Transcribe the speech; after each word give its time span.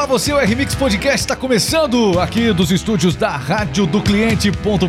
Olá 0.00 0.06
você, 0.06 0.32
o 0.32 0.38
RMix 0.38 0.74
Podcast 0.74 1.20
está 1.20 1.36
começando 1.36 2.18
aqui 2.18 2.54
dos 2.54 2.72
estúdios 2.72 3.14
da 3.14 3.36
Rádio 3.36 3.84
do 3.84 4.00
Cliente.com.br. 4.00 4.86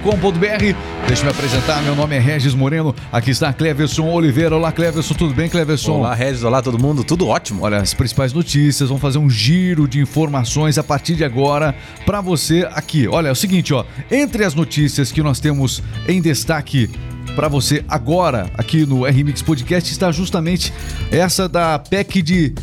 Deixa 1.06 1.22
eu 1.22 1.26
me 1.26 1.32
apresentar, 1.32 1.84
meu 1.84 1.94
nome 1.98 2.16
é 2.16 2.20
Regis 2.20 2.54
Moreno, 2.54 2.96
aqui 3.12 3.32
está 3.32 3.52
Cleverson 3.52 4.08
Oliveira. 4.08 4.56
Olá 4.56 4.72
Cleverson, 4.72 5.14
tudo 5.14 5.34
bem 5.34 5.50
Cleverson? 5.50 5.98
Olá 5.98 6.16
Regis, 6.16 6.46
olá 6.46 6.62
todo 6.62 6.80
mundo, 6.80 7.04
tudo 7.04 7.28
ótimo. 7.28 7.64
Olha, 7.64 7.80
as 7.80 7.94
principais 7.94 8.32
notícias, 8.32 8.88
vamos 8.88 9.02
fazer 9.02 9.18
um 9.18 9.30
giro 9.30 9.86
de 9.86 10.00
informações 10.00 10.78
a 10.78 10.84
partir 10.84 11.16
de 11.16 11.26
agora 11.26 11.76
para 12.06 12.22
você 12.22 12.66
aqui. 12.74 13.06
Olha, 13.06 13.28
é 13.28 13.32
o 13.34 13.36
seguinte, 13.36 13.74
ó, 13.74 13.84
entre 14.10 14.46
as 14.46 14.56
notícias 14.56 15.12
que 15.12 15.22
nós 15.22 15.42
temos 15.42 15.84
em 16.08 16.22
destaque 16.22 16.90
para 17.36 17.50
você 17.50 17.84
agora 17.86 18.50
aqui 18.58 18.86
no 18.86 19.04
RMix 19.04 19.42
Podcast 19.42 19.92
está 19.92 20.10
justamente 20.10 20.72
essa 21.12 21.50
da 21.50 21.78
PEC 21.78 22.22
de 22.22 22.56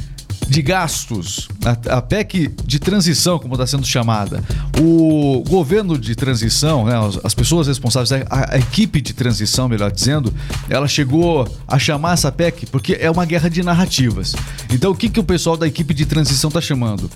de 0.48 0.62
gastos, 0.62 1.48
a, 1.64 1.98
a 1.98 2.02
PEC 2.02 2.54
de 2.64 2.78
transição, 2.78 3.38
como 3.38 3.54
está 3.54 3.66
sendo 3.66 3.86
chamada. 3.86 4.42
O 4.80 5.44
governo 5.46 5.98
de 5.98 6.14
transição, 6.14 6.86
né, 6.86 6.94
as 7.22 7.34
pessoas 7.34 7.66
responsáveis, 7.66 8.12
a, 8.30 8.54
a, 8.54 8.58
equipe 8.58 9.00
de 9.00 9.12
transição, 9.12 9.68
melhor 9.68 9.92
dizendo, 9.92 10.32
ela 10.68 10.88
chegou 10.88 11.46
a 11.66 11.78
chamar 11.78 12.14
essa 12.14 12.32
PEC 12.32 12.66
porque 12.66 12.96
é 12.98 13.10
uma 13.10 13.26
guerra 13.26 13.50
de 13.50 13.62
narrativas. 13.62 14.34
Então, 14.72 14.92
o 14.92 14.94
que, 14.94 15.08
que 15.08 15.20
o 15.20 15.24
pessoal 15.24 15.56
da 15.56 15.66
equipe 15.66 15.92
de 15.92 16.06
transição 16.06 16.48
está 16.48 16.60
chamando? 16.60 17.10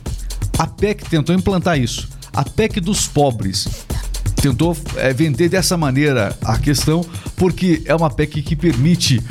A 0.59 0.67
PEC 0.67 1.09
tentou 1.09 1.35
implantar 1.35 1.79
isso. 1.79 2.09
A 2.33 2.45
PEC 2.45 2.81
dos 2.81 3.07
pobres 3.07 3.67
tentou 4.43 4.77
é, 4.97 5.13
vender 5.13 5.49
dessa 5.49 5.77
maneira 5.77 6.37
a 6.45 6.59
questão, 6.59 7.05
porque 7.37 7.83
é 7.87 7.95
uma 7.95 8.11
PEC 8.11 8.43
que 8.43 8.57
permite 8.57 9.23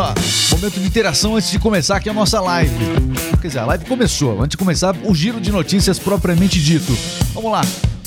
momento 0.51 0.79
de 0.79 0.85
interação 0.85 1.35
antes 1.35 1.51
de 1.51 1.59
começar 1.59 1.97
aqui 1.97 2.09
a 2.09 2.13
nossa 2.13 2.39
live. 2.41 2.73
Quer 3.41 3.47
dizer, 3.47 3.59
a 3.59 3.65
live 3.65 3.85
começou, 3.85 4.41
antes 4.41 4.51
de 4.51 4.57
começar 4.57 4.95
o 5.03 5.13
giro 5.13 5.39
de 5.39 5.51
notícias 5.51 5.99
propriamente 5.99 6.61
dito. 6.61 6.95
Vamos 7.33 7.51
lá 7.51 7.61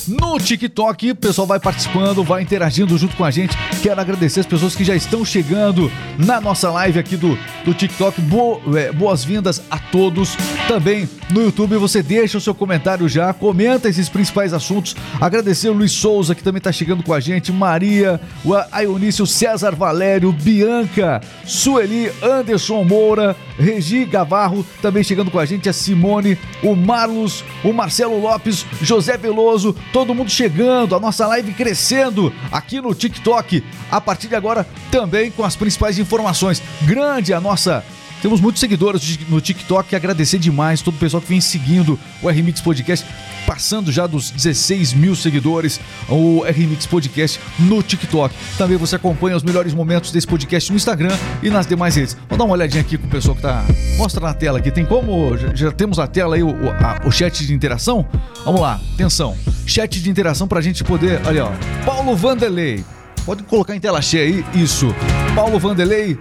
no 0.08 0.38
TikTok. 0.40 1.10
O 1.10 1.16
pessoal 1.16 1.46
vai 1.46 1.60
participando, 1.60 2.24
vai 2.24 2.42
interagindo 2.42 2.96
junto 2.96 3.14
com 3.14 3.24
a 3.24 3.30
gente. 3.30 3.56
Quero 3.82 4.00
agradecer 4.00 4.40
as 4.40 4.46
pessoas 4.46 4.74
que 4.74 4.84
já 4.84 4.96
estão 4.96 5.24
chegando 5.24 5.92
na 6.18 6.40
nossa 6.40 6.70
live 6.70 6.98
aqui 6.98 7.16
do, 7.16 7.38
do 7.64 7.74
TikTok. 7.74 8.20
Bo, 8.22 8.60
é, 8.76 8.90
Boas-vindas 8.90 9.62
a 9.70 9.78
todos. 9.78 10.36
Também 10.68 11.08
no 11.30 11.42
YouTube 11.42 11.78
você 11.78 12.02
deixa 12.02 12.36
o 12.36 12.40
seu 12.42 12.54
comentário 12.54 13.08
já, 13.08 13.32
comenta 13.32 13.88
esses 13.88 14.06
principais 14.06 14.52
assuntos. 14.52 14.94
Agradecer 15.18 15.70
o 15.70 15.72
Luiz 15.72 15.92
Souza, 15.92 16.34
que 16.34 16.42
também 16.42 16.58
está 16.58 16.70
chegando 16.70 17.02
com 17.02 17.14
a 17.14 17.20
gente, 17.20 17.50
Maria, 17.50 18.20
o 18.44 18.52
Aionício, 18.70 19.26
César 19.26 19.74
Valério, 19.74 20.30
Bianca, 20.30 21.22
Sueli, 21.46 22.12
Anderson 22.22 22.84
Moura, 22.84 23.34
Regi 23.58 24.04
Gavarro, 24.04 24.64
também 24.82 25.02
chegando 25.02 25.30
com 25.30 25.38
a 25.38 25.46
gente, 25.46 25.70
a 25.70 25.72
Simone, 25.72 26.36
o 26.62 26.76
Marlos, 26.76 27.42
o 27.64 27.72
Marcelo 27.72 28.20
Lopes, 28.20 28.66
José 28.82 29.16
Veloso, 29.16 29.74
todo 29.90 30.14
mundo 30.14 30.30
chegando, 30.30 30.94
a 30.94 31.00
nossa 31.00 31.26
live 31.28 31.54
crescendo 31.54 32.30
aqui 32.52 32.78
no 32.78 32.94
TikTok. 32.94 33.64
A 33.90 34.02
partir 34.02 34.28
de 34.28 34.34
agora, 34.34 34.66
também 34.90 35.30
com 35.30 35.44
as 35.44 35.56
principais 35.56 35.98
informações. 35.98 36.62
Grande 36.82 37.32
a 37.32 37.40
nossa 37.40 37.82
temos 38.20 38.40
muitos 38.40 38.60
seguidores 38.60 39.18
no 39.28 39.40
TikTok. 39.40 39.94
Agradecer 39.94 40.38
demais 40.38 40.82
todo 40.82 40.94
o 40.94 40.98
pessoal 40.98 41.20
que 41.20 41.28
vem 41.28 41.40
seguindo 41.40 41.98
o 42.22 42.28
RMix 42.28 42.60
Podcast, 42.60 43.06
passando 43.46 43.92
já 43.92 44.06
dos 44.06 44.30
16 44.30 44.92
mil 44.92 45.14
seguidores, 45.14 45.80
o 46.08 46.42
RMix 46.42 46.86
Podcast 46.86 47.40
no 47.58 47.82
TikTok. 47.82 48.34
Também 48.56 48.76
você 48.76 48.96
acompanha 48.96 49.36
os 49.36 49.42
melhores 49.42 49.72
momentos 49.72 50.10
desse 50.10 50.26
podcast 50.26 50.70
no 50.70 50.76
Instagram 50.76 51.16
e 51.42 51.50
nas 51.50 51.66
demais 51.66 51.96
redes. 51.96 52.14
Vamos 52.28 52.38
dar 52.38 52.44
uma 52.44 52.54
olhadinha 52.54 52.80
aqui 52.80 52.98
com 52.98 53.06
o 53.06 53.10
pessoal 53.10 53.36
que 53.36 53.42
tá. 53.42 53.64
Mostra 53.96 54.20
na 54.20 54.34
tela 54.34 54.58
aqui. 54.58 54.70
Tem 54.70 54.84
como. 54.84 55.36
Já 55.54 55.70
temos 55.70 55.98
na 55.98 56.06
tela 56.06 56.36
aí 56.36 56.42
o, 56.42 56.50
a, 56.50 57.00
o 57.06 57.10
chat 57.10 57.46
de 57.46 57.54
interação? 57.54 58.06
Vamos 58.44 58.60
lá, 58.60 58.80
atenção. 58.94 59.36
Chat 59.66 60.00
de 60.00 60.10
interação 60.10 60.48
pra 60.48 60.60
gente 60.60 60.82
poder. 60.82 61.20
Olha, 61.26 61.46
ó. 61.46 61.52
Paulo 61.84 62.16
Vanderlei. 62.16 62.84
Pode 63.24 63.42
colocar 63.42 63.76
em 63.76 63.80
tela 63.80 64.00
cheia 64.00 64.24
aí. 64.24 64.44
Isso. 64.54 64.86
Paulo 65.34 65.58
Vanderlei 65.58 66.18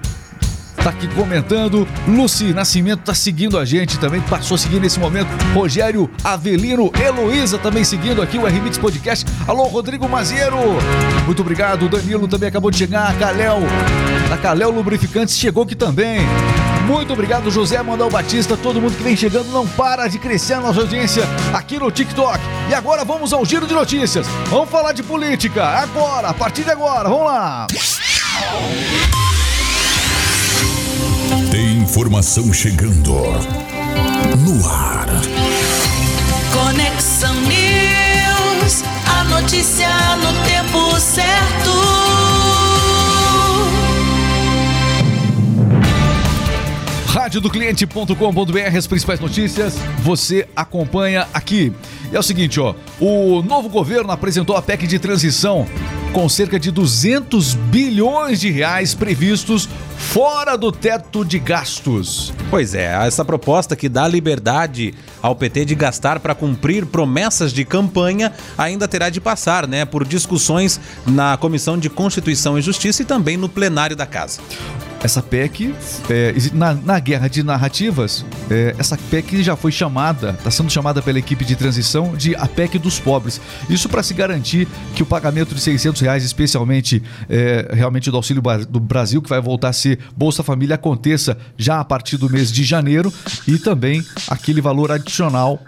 tá 0.87 0.91
aqui 0.91 1.07
comentando. 1.09 1.87
Luci 2.07 2.53
Nascimento 2.53 3.01
tá 3.01 3.13
seguindo 3.13 3.57
a 3.57 3.65
gente 3.65 3.99
também, 3.99 4.21
passou 4.21 4.55
a 4.55 4.57
seguir 4.57 4.79
nesse 4.79 4.99
momento. 4.99 5.27
Rogério 5.53 6.09
Avelino, 6.23 6.91
Heloísa 6.97 7.57
também 7.57 7.83
seguindo 7.83 8.21
aqui 8.21 8.37
o 8.37 8.45
RMix 8.45 8.77
Podcast. 8.77 9.25
Alô, 9.45 9.63
Rodrigo 9.63 10.07
Maziero. 10.07 10.57
Muito 11.25 11.41
obrigado. 11.41 11.89
Danilo 11.89 12.27
também 12.27 12.47
acabou 12.47 12.71
de 12.71 12.77
chegar. 12.77 13.13
Caléu, 13.17 13.59
a 14.31 14.37
Caléu 14.37 14.71
Lubrificantes 14.71 15.37
chegou 15.37 15.63
aqui 15.63 15.75
também. 15.75 16.21
Muito 16.85 17.11
obrigado, 17.11 17.51
José 17.51 17.81
Manuel 17.83 18.09
Batista. 18.09 18.55
Todo 18.55 18.79
mundo 18.79 18.95
que 18.95 19.03
vem 19.03 19.17
chegando 19.17 19.51
não 19.51 19.67
para 19.67 20.07
de 20.07 20.17
crescer 20.17 20.53
a 20.53 20.61
nossa 20.61 20.79
audiência 20.79 21.23
aqui 21.53 21.77
no 21.77 21.91
TikTok. 21.91 22.39
E 22.69 22.73
agora 22.73 23.03
vamos 23.03 23.33
ao 23.33 23.43
giro 23.43 23.67
de 23.67 23.73
notícias. 23.73 24.25
Vamos 24.49 24.69
falar 24.69 24.93
de 24.93 25.03
política 25.03 25.65
agora, 25.65 26.29
a 26.29 26.33
partir 26.33 26.63
de 26.63 26.71
agora. 26.71 27.09
Vamos 27.09 27.25
lá. 27.25 27.67
Informação 31.87 32.51
chegando 32.51 33.13
no 34.43 34.69
ar. 34.69 35.07
Conexão 36.53 37.33
News, 37.33 38.83
a 39.09 39.23
notícia 39.23 39.87
no 40.17 40.33
tempo 40.43 40.99
certo. 40.99 41.71
Rádio 47.07 47.39
do 47.39 47.49
cliente.com.br, 47.49 48.77
as 48.77 48.85
principais 48.85 49.21
notícias 49.21 49.75
você 49.99 50.45
acompanha 50.53 51.25
aqui. 51.33 51.71
E 52.11 52.15
é 52.17 52.19
o 52.19 52.23
seguinte, 52.23 52.59
ó, 52.59 52.75
o 52.99 53.41
novo 53.41 53.69
governo 53.69 54.11
apresentou 54.11 54.57
a 54.57 54.61
PEC 54.61 54.85
de 54.85 54.99
transição 54.99 55.65
com 56.17 56.27
cerca 56.27 56.59
de 56.59 56.71
200 56.71 57.53
bilhões 57.53 58.39
de 58.39 58.49
reais 58.49 58.95
previstos 58.95 59.69
fora 59.95 60.57
do 60.57 60.71
teto 60.71 61.23
de 61.23 61.37
gastos. 61.37 62.33
Pois 62.49 62.73
é, 62.73 62.85
essa 63.05 63.23
proposta 63.23 63.75
que 63.75 63.87
dá 63.87 64.07
liberdade 64.07 64.95
ao 65.21 65.35
PT 65.35 65.65
de 65.65 65.75
gastar 65.75 66.19
para 66.19 66.33
cumprir 66.33 66.87
promessas 66.87 67.53
de 67.53 67.63
campanha 67.63 68.33
ainda 68.57 68.87
terá 68.87 69.11
de 69.11 69.21
passar, 69.21 69.67
né, 69.67 69.85
por 69.85 70.03
discussões 70.03 70.79
na 71.05 71.37
Comissão 71.37 71.77
de 71.77 71.87
Constituição 71.87 72.57
e 72.57 72.63
Justiça 72.63 73.03
e 73.03 73.05
também 73.05 73.37
no 73.37 73.47
plenário 73.47 73.95
da 73.95 74.07
Casa. 74.07 74.41
Essa 75.01 75.21
PEC, 75.21 75.73
é, 76.09 76.33
na, 76.53 76.73
na, 76.73 76.99
guerra 76.99 77.27
de 77.27 77.43
narrativas, 77.43 78.25
é, 78.49 78.75
essa 78.77 78.97
PEC 78.97 79.43
já 79.43 79.55
foi 79.55 79.71
chamada, 79.71 80.31
está 80.31 80.49
sendo 80.49 80.71
chamada 80.71 81.01
pela 81.01 81.19
equipe 81.19 81.45
de 81.45 81.55
transição 81.55 82.15
de 82.15 82.35
a 82.35 82.47
PEC 82.47 82.79
dos 82.79 82.99
pobres. 82.99 83.39
Isso 83.69 83.87
para 83.87 84.01
se 84.01 84.13
garantir 84.13 84.67
que 84.95 85.03
o 85.03 85.05
pagamento 85.05 85.53
de 85.53 85.61
600 85.61 86.01
reais, 86.01 86.23
especialmente 86.23 87.01
é, 87.29 87.69
realmente 87.73 88.09
do 88.09 88.17
Auxílio 88.17 88.41
do 88.67 88.79
Brasil, 88.79 89.21
que 89.21 89.29
vai 89.29 89.39
voltar 89.39 89.69
a 89.69 89.73
ser 89.73 89.99
Bolsa 90.15 90.41
Família, 90.41 90.75
aconteça 90.75 91.37
já 91.57 91.79
a 91.79 91.85
partir 91.85 92.17
do 92.17 92.29
mês 92.29 92.51
de 92.51 92.63
janeiro 92.63 93.13
e 93.47 93.57
também 93.57 94.03
aquele 94.27 94.61
valor 94.61 94.91
adicional 94.91 95.61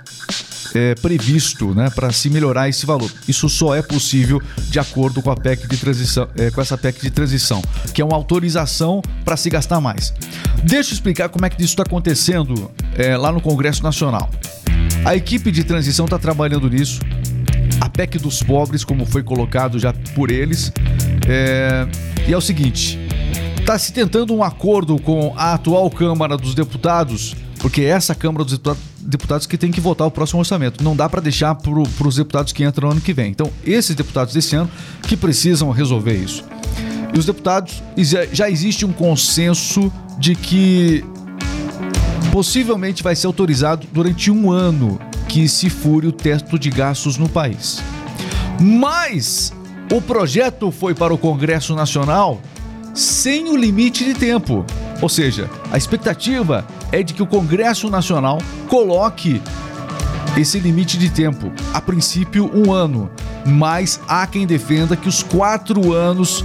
é, 0.73 0.95
previsto 0.95 1.73
né, 1.73 1.89
para 1.89 2.11
se 2.11 2.29
melhorar 2.29 2.69
esse 2.69 2.85
valor. 2.85 3.11
Isso 3.27 3.49
só 3.49 3.75
é 3.75 3.81
possível 3.81 4.41
de 4.69 4.79
acordo 4.79 5.21
com 5.21 5.31
a 5.31 5.35
PEC 5.35 5.67
de 5.67 5.77
transição, 5.77 6.27
é, 6.37 6.51
com 6.51 6.61
essa 6.61 6.77
PEC 6.77 7.01
de 7.01 7.09
transição, 7.09 7.61
que 7.93 8.01
é 8.01 8.05
uma 8.05 8.15
autorização 8.15 9.01
para 9.23 9.37
se 9.37 9.49
gastar 9.49 9.79
mais. 9.81 10.13
Deixa 10.63 10.91
eu 10.91 10.93
explicar 10.93 11.29
como 11.29 11.45
é 11.45 11.49
que 11.49 11.61
isso 11.61 11.73
está 11.73 11.83
acontecendo 11.83 12.71
é, 12.95 13.15
lá 13.17 13.31
no 13.31 13.41
Congresso 13.41 13.83
Nacional. 13.83 14.29
A 15.05 15.15
equipe 15.15 15.51
de 15.51 15.63
transição 15.63 16.05
está 16.05 16.19
trabalhando 16.19 16.69
nisso. 16.69 16.99
A 17.79 17.89
PEC 17.89 18.19
dos 18.19 18.43
pobres, 18.43 18.83
como 18.83 19.05
foi 19.05 19.23
colocado 19.23 19.79
já 19.79 19.93
por 20.13 20.29
eles. 20.29 20.71
É, 21.27 21.87
e 22.27 22.33
é 22.33 22.37
o 22.37 22.41
seguinte: 22.41 22.99
está 23.59 23.77
se 23.77 23.93
tentando 23.93 24.33
um 24.33 24.43
acordo 24.43 24.99
com 24.99 25.33
a 25.37 25.53
atual 25.53 25.89
Câmara 25.89 26.35
dos 26.35 26.53
Deputados, 26.53 27.35
porque 27.59 27.83
essa 27.83 28.13
Câmara 28.13 28.43
dos 28.43 28.53
Deputados 28.53 28.81
deputados 29.09 29.47
que 29.47 29.57
tem 29.57 29.71
que 29.71 29.81
votar 29.81 30.07
o 30.07 30.11
próximo 30.11 30.39
orçamento. 30.39 30.83
Não 30.83 30.95
dá 30.95 31.09
para 31.09 31.19
deixar 31.19 31.55
para 31.55 32.07
os 32.07 32.15
deputados 32.15 32.53
que 32.53 32.63
entram 32.63 32.87
no 32.87 32.93
ano 32.93 33.01
que 33.01 33.13
vem. 33.13 33.31
Então, 33.31 33.51
esses 33.65 33.95
deputados 33.95 34.33
desse 34.33 34.55
ano 34.55 34.69
que 35.03 35.17
precisam 35.17 35.71
resolver 35.71 36.15
isso. 36.15 36.43
E 37.13 37.17
os 37.17 37.25
deputados, 37.25 37.81
já 38.31 38.49
existe 38.49 38.85
um 38.85 38.93
consenso 38.93 39.91
de 40.19 40.35
que 40.35 41.03
possivelmente 42.31 43.01
vai 43.01 43.15
ser 43.15 43.25
autorizado 43.27 43.87
durante 43.91 44.29
um 44.29 44.51
ano 44.51 44.99
que 45.27 45.47
se 45.49 45.69
fure 45.69 46.07
o 46.07 46.11
teto 46.11 46.59
de 46.59 46.69
gastos 46.69 47.17
no 47.17 47.27
país. 47.27 47.81
Mas 48.59 49.51
o 49.91 49.99
projeto 49.99 50.71
foi 50.71 50.93
para 50.93 51.13
o 51.13 51.17
Congresso 51.17 51.73
Nacional 51.73 52.39
sem 52.93 53.49
o 53.49 53.55
limite 53.55 54.03
de 54.03 54.13
tempo. 54.13 54.65
Ou 55.01 55.09
seja, 55.09 55.49
a 55.71 55.77
expectativa 55.77 56.65
é 56.91 57.03
de 57.03 57.13
que 57.13 57.23
o 57.23 57.27
Congresso 57.27 57.89
Nacional 57.89 58.39
coloque 58.67 59.41
esse 60.37 60.59
limite 60.59 60.97
de 60.97 61.09
tempo. 61.09 61.51
A 61.73 61.81
princípio, 61.81 62.49
um 62.53 62.71
ano. 62.71 63.09
Mas 63.45 63.99
há 64.07 64.25
quem 64.27 64.45
defenda 64.45 64.95
que 64.95 65.07
os 65.07 65.23
quatro 65.23 65.93
anos, 65.93 66.43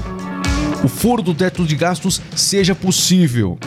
o 0.82 0.88
furo 0.88 1.23
do 1.23 1.35
teto 1.35 1.64
de 1.64 1.76
gastos, 1.76 2.20
seja 2.35 2.75
possível. 2.75 3.58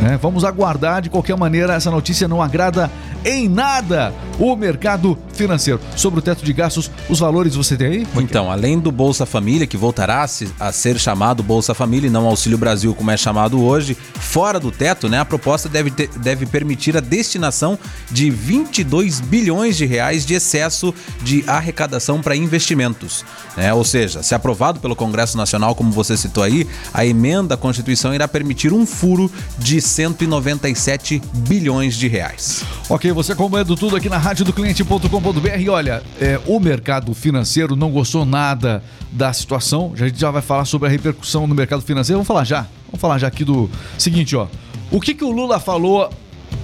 Né? 0.00 0.18
Vamos 0.20 0.44
aguardar. 0.44 1.02
De 1.02 1.10
qualquer 1.10 1.36
maneira, 1.36 1.74
essa 1.74 1.90
notícia 1.90 2.28
não 2.28 2.42
agrada 2.42 2.90
em 3.24 3.48
nada 3.48 4.14
o 4.38 4.54
mercado 4.56 5.18
financeiro. 5.32 5.80
Sobre 5.96 6.18
o 6.18 6.22
teto 6.22 6.44
de 6.44 6.52
gastos, 6.52 6.90
os 7.08 7.18
valores 7.18 7.54
você 7.54 7.76
tem 7.76 7.86
aí? 7.86 8.06
Então, 8.16 8.50
além 8.50 8.78
do 8.78 8.90
Bolsa 8.90 9.26
Família, 9.26 9.66
que 9.66 9.76
voltará 9.76 10.26
a 10.60 10.72
ser 10.72 10.98
chamado 10.98 11.42
Bolsa 11.42 11.74
Família 11.74 12.08
e 12.08 12.10
não 12.10 12.26
Auxílio 12.26 12.58
Brasil, 12.58 12.94
como 12.94 13.10
é 13.10 13.16
chamado 13.16 13.62
hoje, 13.62 13.96
fora 14.14 14.58
do 14.58 14.70
teto, 14.70 15.08
né, 15.08 15.20
a 15.20 15.24
proposta 15.24 15.68
deve, 15.68 15.90
ter, 15.90 16.08
deve 16.18 16.46
permitir 16.46 16.96
a 16.96 17.00
destinação 17.00 17.78
de 18.10 18.30
22 18.30 19.20
bilhões 19.20 19.76
de 19.76 19.84
reais 19.84 20.24
de 20.24 20.34
excesso 20.34 20.94
de 21.22 21.44
arrecadação 21.46 22.20
para 22.20 22.36
investimentos. 22.36 23.24
Né? 23.56 23.72
Ou 23.72 23.84
seja, 23.84 24.22
se 24.22 24.34
aprovado 24.34 24.80
pelo 24.80 24.96
Congresso 24.96 25.36
Nacional, 25.36 25.74
como 25.74 25.90
você 25.90 26.16
citou 26.16 26.42
aí, 26.42 26.66
a 26.92 27.04
emenda 27.04 27.54
à 27.54 27.56
Constituição 27.56 28.14
irá 28.14 28.28
permitir 28.28 28.72
um 28.72 28.86
furo 28.86 29.30
de 29.58 29.80
197 29.80 31.22
bilhões 31.34 31.94
de 31.94 32.08
reais. 32.08 32.62
Ok, 32.88 33.10
você 33.12 33.32
acompanhando 33.32 33.76
tudo 33.76 33.96
aqui 33.96 34.08
na 34.08 34.18
rádio 34.26 34.44
do 34.44 34.52
cliente.com.br. 34.52 35.56
E 35.56 35.68
olha, 35.68 36.02
é, 36.20 36.40
o 36.46 36.58
mercado 36.58 37.14
financeiro 37.14 37.76
não 37.76 37.92
gostou 37.92 38.24
nada 38.24 38.82
da 39.12 39.32
situação. 39.32 39.92
A 39.94 39.98
gente 39.98 40.18
já 40.18 40.32
vai 40.32 40.42
falar 40.42 40.64
sobre 40.64 40.88
a 40.88 40.90
repercussão 40.90 41.46
no 41.46 41.54
mercado 41.54 41.80
financeiro. 41.80 42.18
Vamos 42.18 42.26
falar 42.26 42.42
já. 42.42 42.66
Vamos 42.86 43.00
falar 43.00 43.18
já 43.18 43.28
aqui 43.28 43.44
do 43.44 43.70
seguinte, 43.96 44.34
ó. 44.34 44.48
O 44.90 45.00
que, 45.00 45.14
que 45.14 45.22
o 45.22 45.30
Lula 45.30 45.60
falou 45.60 46.10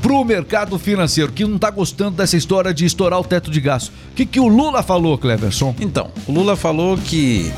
pro 0.00 0.24
mercado 0.24 0.76
financeiro 0.76 1.30
que 1.30 1.44
não 1.44 1.56
tá 1.56 1.70
gostando 1.70 2.16
dessa 2.16 2.36
história 2.36 2.74
de 2.74 2.84
estourar 2.84 3.20
o 3.20 3.22
teto 3.22 3.48
de 3.48 3.60
gasto? 3.60 3.92
O 4.10 4.14
que, 4.16 4.26
que 4.26 4.40
o 4.40 4.48
Lula 4.48 4.82
falou, 4.82 5.16
Cleverson? 5.16 5.72
Então, 5.78 6.10
o 6.26 6.32
Lula 6.32 6.56
falou 6.56 6.98
que 6.98 7.52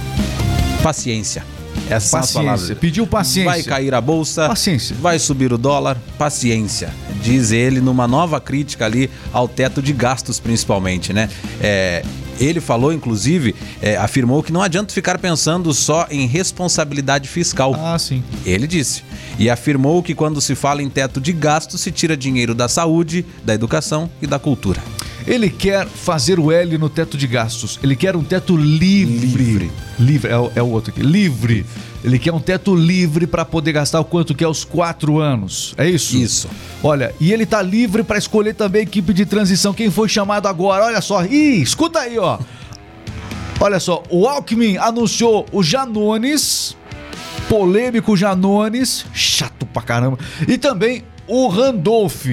paciência. 0.82 1.46
Essas 1.88 2.10
paciência. 2.10 2.76
Pediu 2.76 3.06
paciência. 3.06 3.50
Vai 3.50 3.62
cair 3.62 3.94
a 3.94 4.02
bolsa. 4.02 4.48
Paciência. 4.48 4.94
Vai 5.00 5.18
subir 5.18 5.50
o 5.50 5.56
dólar. 5.56 5.96
Paciência. 6.18 6.92
Diz 7.24 7.52
ele 7.52 7.80
numa 7.80 8.06
nova 8.06 8.38
crítica 8.38 8.84
ali 8.84 9.10
ao 9.32 9.48
teto 9.48 9.80
de 9.80 9.94
gastos, 9.94 10.38
principalmente, 10.38 11.10
né? 11.10 11.30
É, 11.58 12.04
ele 12.38 12.60
falou, 12.60 12.92
inclusive, 12.92 13.54
é, 13.80 13.96
afirmou 13.96 14.42
que 14.42 14.52
não 14.52 14.60
adianta 14.60 14.92
ficar 14.92 15.18
pensando 15.18 15.72
só 15.72 16.06
em 16.10 16.26
responsabilidade 16.26 17.26
fiscal. 17.26 17.74
Ah, 17.78 17.98
sim. 17.98 18.22
Ele 18.44 18.66
disse. 18.66 19.02
E 19.38 19.48
afirmou 19.48 20.02
que 20.02 20.14
quando 20.14 20.38
se 20.38 20.54
fala 20.54 20.82
em 20.82 20.90
teto 20.90 21.18
de 21.18 21.32
gastos, 21.32 21.80
se 21.80 21.90
tira 21.90 22.14
dinheiro 22.14 22.54
da 22.54 22.68
saúde, 22.68 23.24
da 23.42 23.54
educação 23.54 24.10
e 24.20 24.26
da 24.26 24.38
cultura. 24.38 24.82
Ele 25.26 25.48
quer 25.48 25.86
fazer 25.86 26.38
o 26.38 26.52
L 26.52 26.76
no 26.76 26.88
teto 26.88 27.16
de 27.16 27.26
gastos. 27.26 27.78
Ele 27.82 27.96
quer 27.96 28.14
um 28.14 28.22
teto 28.22 28.56
livre. 28.56 29.26
Livre. 29.26 29.72
livre 29.98 30.30
é, 30.30 30.38
o, 30.38 30.52
é 30.54 30.62
o 30.62 30.68
outro 30.68 30.92
aqui. 30.92 31.02
Livre. 31.02 31.64
Ele 32.04 32.18
quer 32.18 32.32
um 32.32 32.40
teto 32.40 32.74
livre 32.76 33.26
para 33.26 33.46
poder 33.46 33.72
gastar 33.72 34.00
o 34.00 34.04
quanto 34.04 34.34
quer 34.34 34.44
aos 34.44 34.62
quatro 34.62 35.18
anos. 35.18 35.74
É 35.78 35.88
isso? 35.88 36.16
Isso. 36.16 36.48
Olha, 36.82 37.14
e 37.18 37.32
ele 37.32 37.46
tá 37.46 37.62
livre 37.62 38.02
para 38.02 38.18
escolher 38.18 38.54
também 38.54 38.80
a 38.80 38.82
equipe 38.82 39.14
de 39.14 39.24
transição. 39.24 39.72
Quem 39.72 39.90
foi 39.90 40.08
chamado 40.08 40.46
agora? 40.46 40.84
Olha 40.84 41.00
só. 41.00 41.24
Ih, 41.24 41.62
escuta 41.62 42.00
aí, 42.00 42.18
ó. 42.18 42.38
Olha 43.58 43.80
só, 43.80 44.02
o 44.10 44.28
Alckmin 44.28 44.76
anunciou 44.76 45.46
o 45.50 45.62
Janones, 45.62 46.76
polêmico 47.48 48.16
Janones, 48.16 49.06
chato 49.14 49.64
pra 49.64 49.80
caramba, 49.80 50.18
e 50.46 50.58
também 50.58 51.04
o 51.26 51.48
Randolph 51.48 52.26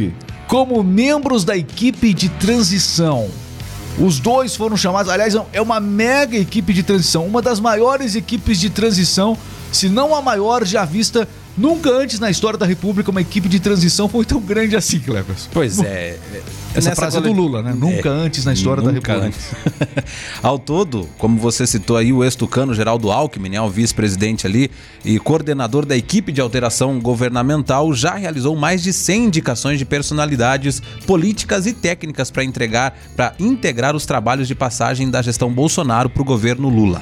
como 0.51 0.83
membros 0.83 1.45
da 1.45 1.55
equipe 1.55 2.13
de 2.13 2.27
transição. 2.27 3.29
Os 3.97 4.19
dois 4.19 4.53
foram 4.53 4.75
chamados, 4.75 5.09
aliás, 5.09 5.33
é 5.53 5.61
uma 5.61 5.79
mega 5.79 6.37
equipe 6.37 6.73
de 6.73 6.83
transição, 6.83 7.25
uma 7.25 7.41
das 7.41 7.57
maiores 7.57 8.15
equipes 8.15 8.59
de 8.59 8.69
transição, 8.69 9.37
se 9.71 9.87
não 9.87 10.13
a 10.13 10.21
maior 10.21 10.65
já 10.65 10.83
vista 10.83 11.25
Nunca 11.57 11.89
antes 11.91 12.17
na 12.17 12.31
história 12.31 12.57
da 12.57 12.65
República 12.65 13.11
uma 13.11 13.21
equipe 13.21 13.49
de 13.49 13.59
transição 13.59 14.07
foi 14.07 14.23
tão 14.23 14.39
grande 14.39 14.75
assim, 14.75 14.99
Cleves. 14.99 15.49
Pois 15.51 15.79
é. 15.79 16.17
Essa 16.73 16.89
Nessa 16.89 17.01
frase 17.01 17.17
é 17.17 17.21
do 17.21 17.33
Lula, 17.33 17.61
né? 17.61 17.73
Nunca 17.75 18.07
é, 18.07 18.11
antes 18.11 18.45
na 18.45 18.53
história 18.53 18.81
da 18.81 18.91
República. 18.91 19.31
Ao 20.41 20.57
todo, 20.57 21.07
como 21.17 21.37
você 21.37 21.67
citou 21.67 21.97
aí, 21.97 22.13
o 22.13 22.23
ex-tucano 22.23 22.73
Geraldo 22.73 23.11
Alckmin, 23.11 23.49
né, 23.49 23.61
o 23.61 23.69
vice-presidente 23.69 24.47
ali 24.47 24.71
e 25.03 25.19
coordenador 25.19 25.85
da 25.85 25.97
equipe 25.97 26.31
de 26.31 26.39
alteração 26.39 26.97
governamental, 26.99 27.93
já 27.93 28.15
realizou 28.15 28.55
mais 28.55 28.81
de 28.81 28.93
100 28.93 29.25
indicações 29.25 29.77
de 29.77 29.83
personalidades 29.85 30.81
políticas 31.05 31.65
e 31.65 31.73
técnicas 31.73 32.31
para 32.31 32.43
entregar, 32.43 32.97
para 33.17 33.33
integrar 33.37 33.93
os 33.93 34.05
trabalhos 34.05 34.47
de 34.47 34.55
passagem 34.55 35.09
da 35.09 35.21
gestão 35.21 35.51
Bolsonaro 35.51 36.09
para 36.09 36.21
o 36.21 36.25
governo 36.25 36.69
Lula. 36.69 37.01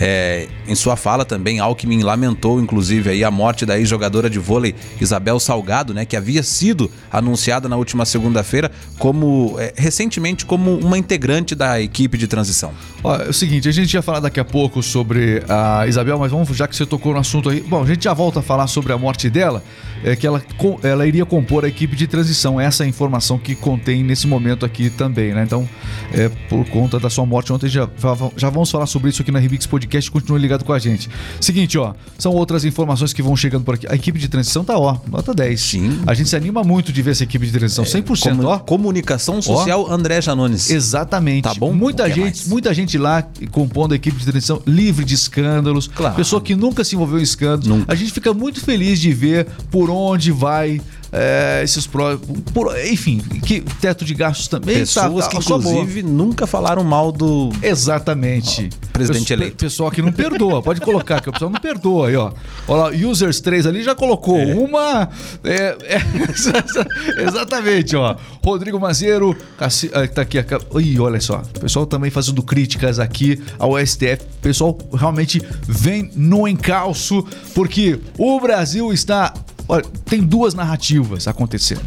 É, 0.00 0.46
em 0.68 0.74
sua 0.76 0.94
fala 0.94 1.24
também, 1.24 1.58
Alckmin 1.58 2.02
lamentou, 2.02 2.60
inclusive, 2.60 3.10
aí 3.10 3.24
a 3.24 3.30
morte 3.30 3.66
da 3.66 3.76
ex-jogadora 3.76 4.30
de 4.30 4.38
vôlei 4.38 4.76
Isabel 5.00 5.40
Salgado, 5.40 5.92
né, 5.92 6.04
que 6.04 6.16
havia 6.16 6.42
sido 6.42 6.88
anunciada 7.10 7.68
na 7.68 7.76
última 7.76 8.04
segunda-feira 8.04 8.70
como 9.08 9.56
é, 9.58 9.72
recentemente 9.74 10.44
como 10.44 10.76
uma 10.76 10.98
integrante 10.98 11.54
da 11.54 11.80
equipe 11.80 12.18
de 12.18 12.26
transição. 12.26 12.72
Ó, 13.02 13.16
é 13.16 13.30
o 13.30 13.32
seguinte, 13.32 13.66
a 13.66 13.72
gente 13.72 13.94
ia 13.94 14.02
falar 14.02 14.20
daqui 14.20 14.38
a 14.38 14.44
pouco 14.44 14.82
sobre 14.82 15.42
a 15.48 15.86
Isabel, 15.86 16.18
mas 16.18 16.30
vamos, 16.30 16.54
já 16.54 16.68
que 16.68 16.76
você 16.76 16.84
tocou 16.84 17.14
no 17.14 17.18
assunto 17.18 17.48
aí, 17.48 17.62
bom, 17.62 17.82
a 17.82 17.86
gente 17.86 18.04
já 18.04 18.12
volta 18.12 18.40
a 18.40 18.42
falar 18.42 18.66
sobre 18.66 18.92
a 18.92 18.98
morte 18.98 19.30
dela, 19.30 19.64
é 20.04 20.14
que 20.14 20.26
ela, 20.26 20.42
ela 20.82 21.06
iria 21.06 21.24
compor 21.24 21.64
a 21.64 21.68
equipe 21.68 21.96
de 21.96 22.06
transição. 22.06 22.60
Essa 22.60 22.84
é 22.84 22.86
a 22.86 22.88
informação 22.88 23.38
que 23.38 23.54
contém 23.54 24.04
nesse 24.04 24.26
momento 24.26 24.66
aqui 24.66 24.90
também, 24.90 25.32
né? 25.32 25.42
Então, 25.42 25.66
é, 26.12 26.28
por 26.50 26.68
conta 26.68 27.00
da 27.00 27.08
sua 27.08 27.24
morte 27.24 27.50
ontem, 27.50 27.66
já, 27.66 27.88
já 28.36 28.50
vamos 28.50 28.70
falar 28.70 28.84
sobre 28.84 29.08
isso 29.08 29.22
aqui 29.22 29.32
na 29.32 29.38
Remix 29.38 29.66
Podcast, 29.66 30.10
continue 30.10 30.38
ligado 30.38 30.66
com 30.66 30.72
a 30.74 30.78
gente. 30.78 31.08
Seguinte, 31.40 31.78
ó, 31.78 31.94
são 32.18 32.32
outras 32.32 32.62
informações 32.66 33.14
que 33.14 33.22
vão 33.22 33.34
chegando 33.34 33.64
por 33.64 33.74
aqui. 33.74 33.86
A 33.88 33.94
equipe 33.94 34.18
de 34.18 34.28
transição 34.28 34.64
tá, 34.64 34.78
ó, 34.78 34.98
nota 35.10 35.32
10. 35.32 35.58
Sim. 35.58 36.02
A 36.06 36.12
gente 36.12 36.28
se 36.28 36.36
anima 36.36 36.62
muito 36.62 36.92
de 36.92 37.00
ver 37.00 37.12
essa 37.12 37.24
equipe 37.24 37.46
de 37.46 37.52
transição, 37.52 37.84
100%, 37.84 38.42
é, 38.42 38.46
ó. 38.46 38.58
Comunicação 38.58 38.97
Comunicação 39.02 39.40
Social 39.40 39.90
André 39.90 40.20
Janones. 40.20 40.70
Exatamente. 40.70 41.44
Tá 41.44 41.54
bom? 41.54 41.72
Muita 41.72 42.04
que 42.04 42.14
gente, 42.14 42.22
mais? 42.22 42.48
muita 42.48 42.74
gente 42.74 42.98
lá 42.98 43.26
compondo 43.50 43.92
a 43.92 43.96
equipe 43.96 44.16
de 44.16 44.24
transmissão 44.24 44.62
livre 44.66 45.04
de 45.04 45.14
escândalos. 45.14 45.88
Claro. 45.88 46.14
Pessoa 46.14 46.40
que 46.40 46.54
nunca 46.54 46.84
se 46.84 46.94
envolveu 46.94 47.18
em 47.18 47.22
escândalos. 47.22 47.66
Nunca. 47.66 47.92
A 47.92 47.94
gente 47.94 48.12
fica 48.12 48.32
muito 48.32 48.60
feliz 48.60 49.00
de 49.00 49.12
ver 49.12 49.46
por 49.70 49.90
onde 49.90 50.30
vai 50.30 50.80
é, 51.12 51.60
esses 51.64 51.86
pró. 51.86 52.18
por- 52.52 52.74
enfim, 52.86 53.18
que 53.44 53.60
teto 53.80 54.04
de 54.04 54.14
gastos 54.14 54.48
também 54.48 54.78
Pessoas 54.78 55.26
tá, 55.28 55.36
que, 55.36 55.42
só 55.42 55.58
boa. 55.58 55.74
inclusive, 55.76 56.02
nunca 56.02 56.46
falaram 56.46 56.82
mal 56.84 57.10
do. 57.12 57.50
Exatamente. 57.62 58.68
presidente 58.92 59.22
Pessoa- 59.24 59.36
eleito. 59.38 59.56
Pessoal 59.56 59.90
que 59.90 60.02
não 60.02 60.10
perdoa, 60.12 60.60
pode 60.62 60.80
colocar, 60.80 61.20
que 61.20 61.28
o 61.28 61.32
pessoal 61.32 61.50
não 61.50 61.60
perdoa 61.60 62.08
aí, 62.08 62.16
ó. 62.16 62.32
Olha 62.66 62.82
lá, 62.98 63.08
Users 63.08 63.40
3 63.40 63.64
ali 63.66 63.82
já 63.82 63.94
colocou 63.94 64.36
uma. 64.36 65.08
é, 65.44 65.76
é, 65.82 65.98
exatamente, 67.22 67.96
ó. 67.96 68.16
Rodrigo 68.44 68.78
Mazeiro, 68.80 69.36
Cassi- 69.58 69.90
ah, 69.92 70.06
tá 70.06 70.22
aqui. 70.22 70.38
Ih, 70.80 70.98
olha 71.00 71.20
só. 71.20 71.42
O 71.56 71.60
pessoal 71.60 71.86
também 71.86 72.10
fazendo 72.10 72.42
críticas 72.42 72.98
aqui 72.98 73.40
ao 73.58 73.78
STF. 73.78 74.22
O 74.38 74.40
pessoal 74.42 74.78
realmente 74.94 75.40
vem 75.66 76.10
no 76.14 76.46
encalço, 76.48 77.24
porque 77.54 77.98
o 78.16 78.40
Brasil 78.40 78.92
está. 78.92 79.32
Olha, 79.68 79.84
tem 80.06 80.20
duas 80.22 80.54
narrativas 80.54 81.28
acontecendo. 81.28 81.82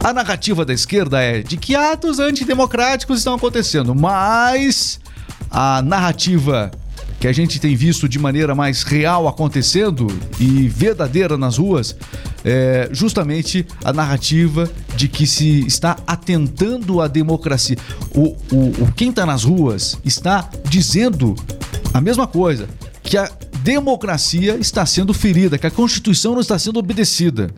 A 0.00 0.12
narrativa 0.12 0.64
da 0.64 0.72
esquerda 0.74 1.20
é 1.22 1.40
de 1.42 1.56
que 1.56 1.74
atos 1.76 2.18
antidemocráticos 2.18 3.18
estão 3.18 3.34
acontecendo, 3.34 3.94
mas 3.94 4.98
a 5.50 5.80
narrativa 5.82 6.70
que 7.20 7.28
a 7.28 7.32
gente 7.32 7.60
tem 7.60 7.76
visto 7.76 8.08
de 8.08 8.18
maneira 8.18 8.52
mais 8.52 8.82
real 8.82 9.28
acontecendo 9.28 10.08
e 10.40 10.66
verdadeira 10.68 11.38
nas 11.38 11.56
ruas 11.56 11.94
é 12.44 12.88
justamente 12.90 13.64
a 13.84 13.92
narrativa 13.92 14.68
de 14.96 15.06
que 15.06 15.24
se 15.24 15.64
está 15.64 15.96
atentando 16.04 17.00
à 17.00 17.06
democracia. 17.06 17.76
O, 18.12 18.34
o, 18.52 18.82
o- 18.82 18.92
quem 18.96 19.10
está 19.10 19.24
nas 19.24 19.44
ruas 19.44 19.96
está 20.04 20.50
dizendo 20.68 21.36
a 21.94 22.00
mesma 22.00 22.26
coisa, 22.26 22.66
que 23.04 23.16
a 23.16 23.30
democracia 23.62 24.56
está 24.56 24.84
sendo 24.84 25.14
ferida, 25.14 25.56
que 25.56 25.66
a 25.66 25.70
Constituição 25.70 26.32
não 26.32 26.40
está 26.40 26.58
sendo 26.58 26.78
obedecida. 26.78 27.50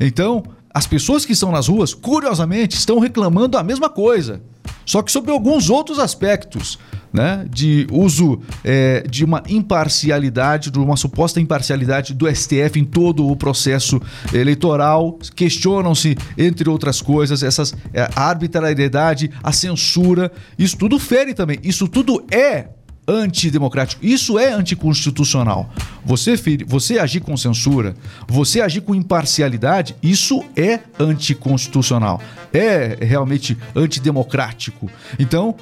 Então, 0.00 0.42
as 0.74 0.86
pessoas 0.86 1.24
que 1.24 1.32
estão 1.32 1.52
nas 1.52 1.68
ruas, 1.68 1.94
curiosamente, 1.94 2.76
estão 2.76 2.98
reclamando 2.98 3.56
a 3.56 3.62
mesma 3.62 3.88
coisa, 3.88 4.40
só 4.84 5.02
que 5.02 5.12
sobre 5.12 5.30
alguns 5.30 5.70
outros 5.70 5.98
aspectos. 5.98 6.78
Né, 7.14 7.44
de 7.50 7.86
uso 7.92 8.40
é, 8.64 9.02
de 9.02 9.22
uma 9.22 9.42
imparcialidade, 9.46 10.70
de 10.70 10.78
uma 10.78 10.96
suposta 10.96 11.38
imparcialidade 11.38 12.14
do 12.14 12.26
STF 12.26 12.80
em 12.80 12.86
todo 12.86 13.28
o 13.28 13.36
processo 13.36 14.00
eleitoral. 14.32 15.18
Questionam-se, 15.36 16.16
entre 16.38 16.70
outras 16.70 17.02
coisas, 17.02 17.42
essas, 17.42 17.74
é, 17.92 18.08
a 18.16 18.30
arbitrariedade, 18.30 19.30
a 19.42 19.52
censura. 19.52 20.32
Isso 20.58 20.78
tudo 20.78 20.98
fere 20.98 21.34
também. 21.34 21.58
Isso 21.62 21.86
tudo 21.86 22.24
é 22.30 22.68
antidemocrático. 23.06 24.04
Isso 24.04 24.38
é 24.38 24.52
anticonstitucional. 24.52 25.70
Você, 26.04 26.34
você 26.66 26.98
agir 26.98 27.20
com 27.20 27.36
censura, 27.36 27.94
você 28.28 28.60
agir 28.60 28.80
com 28.82 28.94
imparcialidade, 28.94 29.94
isso 30.02 30.42
é 30.56 30.80
anticonstitucional. 30.98 32.20
É 32.52 32.98
realmente 33.00 33.56
antidemocrático. 33.74 34.90
Então, 35.18 35.54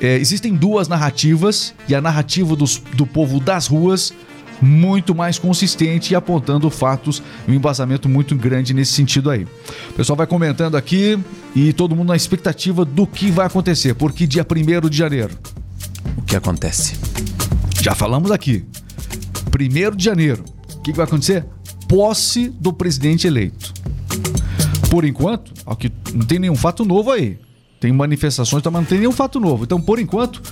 é, 0.00 0.16
existem 0.16 0.54
duas 0.54 0.88
narrativas 0.88 1.74
e 1.88 1.94
a 1.94 2.00
narrativa 2.00 2.56
dos- 2.56 2.82
do 2.94 3.06
povo 3.06 3.38
das 3.38 3.66
ruas 3.66 4.12
muito 4.62 5.14
mais 5.14 5.38
consistente 5.38 6.12
e 6.12 6.14
apontando 6.16 6.68
fatos 6.68 7.22
e 7.48 7.50
um 7.50 7.54
embasamento 7.54 8.08
muito 8.10 8.34
grande 8.36 8.74
nesse 8.74 8.92
sentido 8.92 9.30
aí. 9.30 9.46
O 9.90 9.92
pessoal 9.94 10.16
vai 10.16 10.26
comentando 10.26 10.76
aqui 10.76 11.18
e 11.56 11.72
todo 11.72 11.96
mundo 11.96 12.08
na 12.08 12.16
expectativa 12.16 12.84
do 12.84 13.06
que 13.06 13.30
vai 13.30 13.46
acontecer, 13.46 13.94
porque 13.94 14.26
dia 14.26 14.44
1 14.44 14.88
de 14.90 14.96
janeiro 14.98 15.34
O 16.16 16.22
que 16.22 16.36
acontece? 16.36 16.94
já 17.80 17.94
falamos 17.94 18.30
aqui. 18.30 18.64
1 19.46 19.96
de 19.96 20.04
janeiro. 20.04 20.44
O 20.76 20.80
que 20.80 20.92
vai 20.92 21.04
acontecer? 21.04 21.44
Posse 21.88 22.48
do 22.48 22.72
presidente 22.72 23.26
eleito. 23.26 23.72
Por 24.90 25.04
enquanto, 25.04 25.52
ó, 25.64 25.74
que 25.74 25.90
não 26.12 26.26
tem 26.26 26.38
nenhum 26.38 26.56
fato 26.56 26.84
novo 26.84 27.10
aí. 27.10 27.38
Tem 27.80 27.90
manifestações, 27.90 28.62
mas 28.62 28.72
não 28.74 28.84
tem 28.84 28.98
nenhum 28.98 29.12
fato 29.12 29.40
novo. 29.40 29.64
Então, 29.64 29.80
por 29.80 29.98
enquanto, 29.98 30.42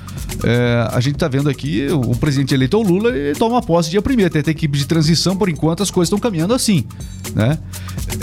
é, 0.42 0.88
a 0.90 0.98
gente 0.98 1.16
está 1.16 1.28
vendo 1.28 1.50
aqui 1.50 1.86
o, 1.92 2.16
presidente 2.16 2.54
eleito 2.54 2.74
é 2.74 2.80
o 2.80 2.82
Lula 2.82 3.14
e 3.14 3.34
toma 3.34 3.60
posse 3.60 3.90
dia 3.90 4.00
1 4.00 4.02
Tem 4.30 4.40
até 4.40 4.50
equipe 4.50 4.78
de 4.78 4.86
transição, 4.86 5.36
por 5.36 5.50
enquanto 5.50 5.82
as 5.82 5.90
coisas 5.90 6.08
estão 6.08 6.18
caminhando 6.18 6.54
assim. 6.54 6.86
Né? 7.34 7.58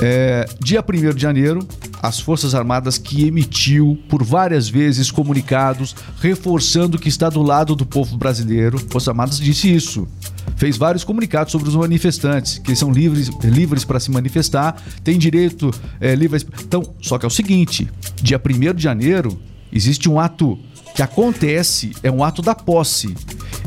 É, 0.02 0.50
dia 0.60 0.84
1 0.84 1.14
de 1.14 1.22
janeiro, 1.22 1.60
as 2.02 2.20
Forças 2.20 2.56
Armadas 2.56 2.98
que 2.98 3.28
emitiu 3.28 3.96
por 4.10 4.24
várias 4.24 4.68
vezes 4.68 5.12
comunicados 5.12 5.96
reforçando 6.20 6.98
que 6.98 7.08
está 7.08 7.30
do 7.30 7.44
lado 7.44 7.76
do 7.76 7.86
povo 7.86 8.18
brasileiro. 8.18 8.80
Forças 8.90 9.10
Armadas 9.10 9.38
disse 9.38 9.72
isso. 9.72 10.08
Fez 10.56 10.78
vários 10.78 11.04
comunicados 11.04 11.52
sobre 11.52 11.68
os 11.68 11.76
manifestantes, 11.76 12.58
que 12.60 12.76
são 12.76 12.92
livres, 12.92 13.30
livres 13.44 13.84
para 13.84 14.00
se 14.00 14.10
manifestar, 14.10 14.82
têm 15.04 15.18
direito 15.20 15.70
é, 16.00 16.16
livre. 16.16 16.38
a- 16.42 16.62
Então, 16.62 16.82
só 17.02 17.18
que 17.18 17.26
é 17.26 17.28
o 17.28 17.32
seguinte: 17.32 17.90
dia 18.22 18.40
1 18.44 18.74
de 18.74 18.82
janeiro 18.84 19.38
existe 19.72 20.10
um 20.10 20.20
ato 20.20 20.58
que 20.96 21.02
acontece, 21.02 21.92
é 22.02 22.10
um 22.10 22.24
ato 22.24 22.42
da 22.42 22.56
posse. 22.56 23.14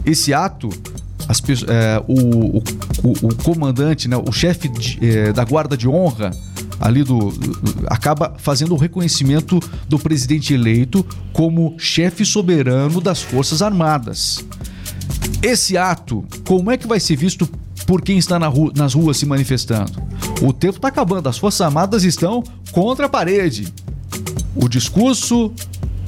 Esse 0.04 0.32
ato 0.32 0.70
as 1.28 1.42
pesso- 1.42 1.66
é, 1.68 2.02
o, 2.08 2.58
o, 2.58 2.62
o- 3.02 3.28
o 3.28 3.34
comandante, 3.44 4.08
né, 4.08 4.16
o 4.16 4.32
chefe 4.32 4.66
de- 4.68 4.98
é, 5.06 5.30
da 5.30 5.44
guarda 5.44 5.76
de 5.76 5.86
honra 5.86 6.30
ali 6.80 7.02
do, 7.04 7.18
do- 7.30 7.84
acaba 7.88 8.34
fazendo 8.38 8.72
o 8.72 8.78
reconhecimento 8.78 9.60
do 9.86 9.98
presidente 9.98 10.54
eleito 10.54 11.04
como 11.34 11.74
chefe 11.76 12.24
soberano 12.24 12.98
das 12.98 13.20
forças 13.20 13.60
armadas. 13.60 14.42
Esse 15.42 15.76
ato, 15.76 16.24
como 16.46 16.70
é 16.70 16.76
que 16.76 16.86
vai 16.86 16.98
ser 16.98 17.16
visto 17.16 17.48
por 17.86 18.02
quem 18.02 18.18
está 18.18 18.38
na 18.38 18.48
ru- 18.48 18.72
nas 18.74 18.94
ruas 18.94 19.16
se 19.16 19.24
manifestando? 19.26 20.02
O 20.42 20.52
tempo 20.52 20.76
está 20.76 20.88
acabando, 20.88 21.28
as 21.28 21.38
forças 21.38 21.60
armadas 21.60 22.04
estão 22.04 22.42
contra 22.72 23.06
a 23.06 23.08
parede 23.08 23.72
o 24.56 24.68
discurso, 24.68 25.52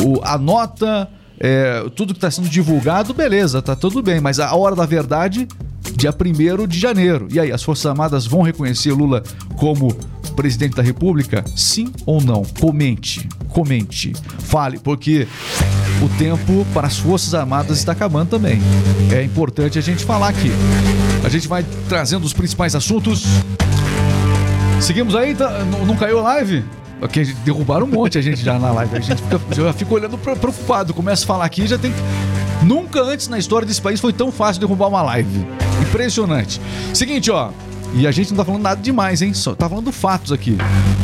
o- 0.03 0.21
a 0.25 0.37
nota, 0.37 1.09
é, 1.39 1.85
tudo 1.95 2.13
que 2.13 2.19
está 2.19 2.31
sendo 2.31 2.49
divulgado, 2.49 3.15
beleza, 3.15 3.63
tá 3.63 3.77
tudo 3.77 4.03
bem, 4.03 4.21
mas 4.21 4.41
a 4.41 4.53
hora 4.57 4.75
da 4.75 4.85
verdade, 4.85 5.47
dia 5.97 6.13
1 6.13 6.67
de 6.67 6.79
janeiro. 6.79 7.29
E 7.31 7.39
aí, 7.39 7.53
as 7.53 7.63
Forças 7.63 7.87
Armadas 7.87 8.27
vão 8.27 8.43
reconhecer 8.43 8.91
Lula 8.93 9.23
como 9.57 9.95
presidente 10.35 10.75
da 10.75 10.83
República? 10.83 11.45
Sim 11.55 11.93
ou 12.05 12.21
não? 12.21 12.43
Comente, 12.59 13.29
comente, 13.51 14.13
fale, 14.41 14.79
porque 14.81 15.29
o 16.03 16.09
tempo 16.19 16.67
para 16.73 16.87
as 16.87 16.99
Forças 16.99 17.35
Armadas 17.35 17.79
está 17.79 17.93
acabando 17.93 18.31
também. 18.31 18.61
É 19.13 19.23
importante 19.23 19.79
a 19.79 19.83
gente 19.83 20.05
falar 20.05 20.29
aqui. 20.29 20.51
A 21.25 21.29
gente 21.29 21.47
vai 21.47 21.65
trazendo 21.89 22.25
os 22.25 22.33
principais 22.33 22.75
assuntos. 22.75 23.25
Seguimos 24.81 25.15
aí, 25.15 25.35
tá? 25.35 25.65
Não, 25.87 25.95
caiu 25.97 26.21
a 26.21 26.23
live? 26.23 26.65
Ok, 27.03 27.25
derrubaram 27.45 27.87
um 27.87 27.91
monte 27.91 28.19
a 28.19 28.23
gente 28.23 28.43
já 28.43 28.59
na 28.59 28.73
live. 28.73 28.97
A 28.97 29.01
gente 29.01 29.23
fica, 29.23 29.41
já 29.55 29.73
fica 29.73 29.95
olhando 29.95 30.19
pre- 30.19 30.37
preocupado. 30.37 30.93
Começa 30.95 31.25
a 31.25 31.27
falar 31.27 31.45
aqui 31.45 31.67
já 31.67 31.79
tem. 31.79 31.93
Nunca 32.63 33.01
antes 33.03 33.29
na 33.29 33.39
história 33.39 33.67
desse 33.67 33.81
país 33.81 34.01
foi 34.01 34.13
tão 34.13 34.31
fácil 34.31 34.61
derrubar 34.61 34.89
uma 34.89 35.03
live. 35.03 35.47
Impressionante. 35.83 36.61
Seguinte, 36.93 37.31
ó. 37.31 37.51
E 37.93 38.07
a 38.07 38.13
gente 38.13 38.31
não 38.31 38.37
tá 38.37 38.45
falando 38.45 38.63
nada 38.63 38.81
demais, 38.81 39.21
hein? 39.21 39.35
Só 39.35 39.55
tá 39.55 39.69
falando 39.69 39.91
fatos 39.91 40.31
aqui. 40.31 40.57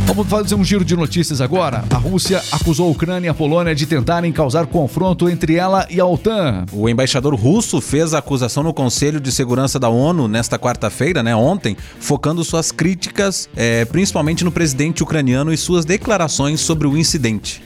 Vamos 0.06 0.28
fazer 0.28 0.54
um 0.54 0.62
giro 0.62 0.84
de 0.84 0.96
notícias 0.96 1.40
agora. 1.40 1.84
A 1.90 1.96
Rússia 1.96 2.40
acusou 2.52 2.86
a 2.86 2.90
Ucrânia 2.90 3.26
e 3.26 3.30
a 3.30 3.34
Polônia 3.34 3.74
de 3.74 3.86
tentarem 3.86 4.32
causar 4.32 4.66
confronto 4.66 5.28
entre 5.28 5.56
ela 5.56 5.86
e 5.90 6.00
a 6.00 6.06
OTAN. 6.06 6.64
O 6.72 6.88
embaixador 6.88 7.34
russo 7.34 7.80
fez 7.80 8.14
a 8.14 8.18
acusação 8.18 8.62
no 8.62 8.72
Conselho 8.72 9.20
de 9.20 9.32
Segurança 9.32 9.80
da 9.80 9.88
ONU 9.88 10.28
nesta 10.28 10.58
quarta-feira, 10.58 11.22
né, 11.22 11.34
ontem, 11.34 11.76
focando 11.98 12.44
suas 12.44 12.70
críticas 12.70 13.48
eh, 13.56 13.84
principalmente 13.86 14.44
no 14.44 14.52
presidente 14.52 15.02
ucraniano 15.02 15.52
e 15.52 15.56
suas 15.56 15.84
declarações 15.84 16.60
sobre 16.60 16.86
o 16.86 16.96
incidente. 16.96 17.62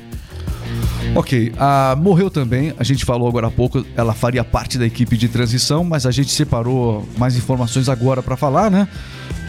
Ok, 1.15 1.53
a 1.59 1.97
morreu 1.99 2.31
também, 2.31 2.73
a 2.79 2.85
gente 2.85 3.05
falou 3.05 3.29
agora 3.29 3.49
há 3.49 3.51
pouco, 3.51 3.85
ela 3.97 4.15
faria 4.15 4.45
parte 4.45 4.79
da 4.79 4.87
equipe 4.87 5.17
de 5.17 5.29
transição, 5.29 5.83
mas 5.83 6.07
a 6.07 6.11
gente 6.11 6.31
separou 6.31 7.07
mais 7.19 7.37
informações 7.37 7.89
agora 7.89 8.23
para 8.23 8.37
falar, 8.37 8.71
né? 8.71 8.89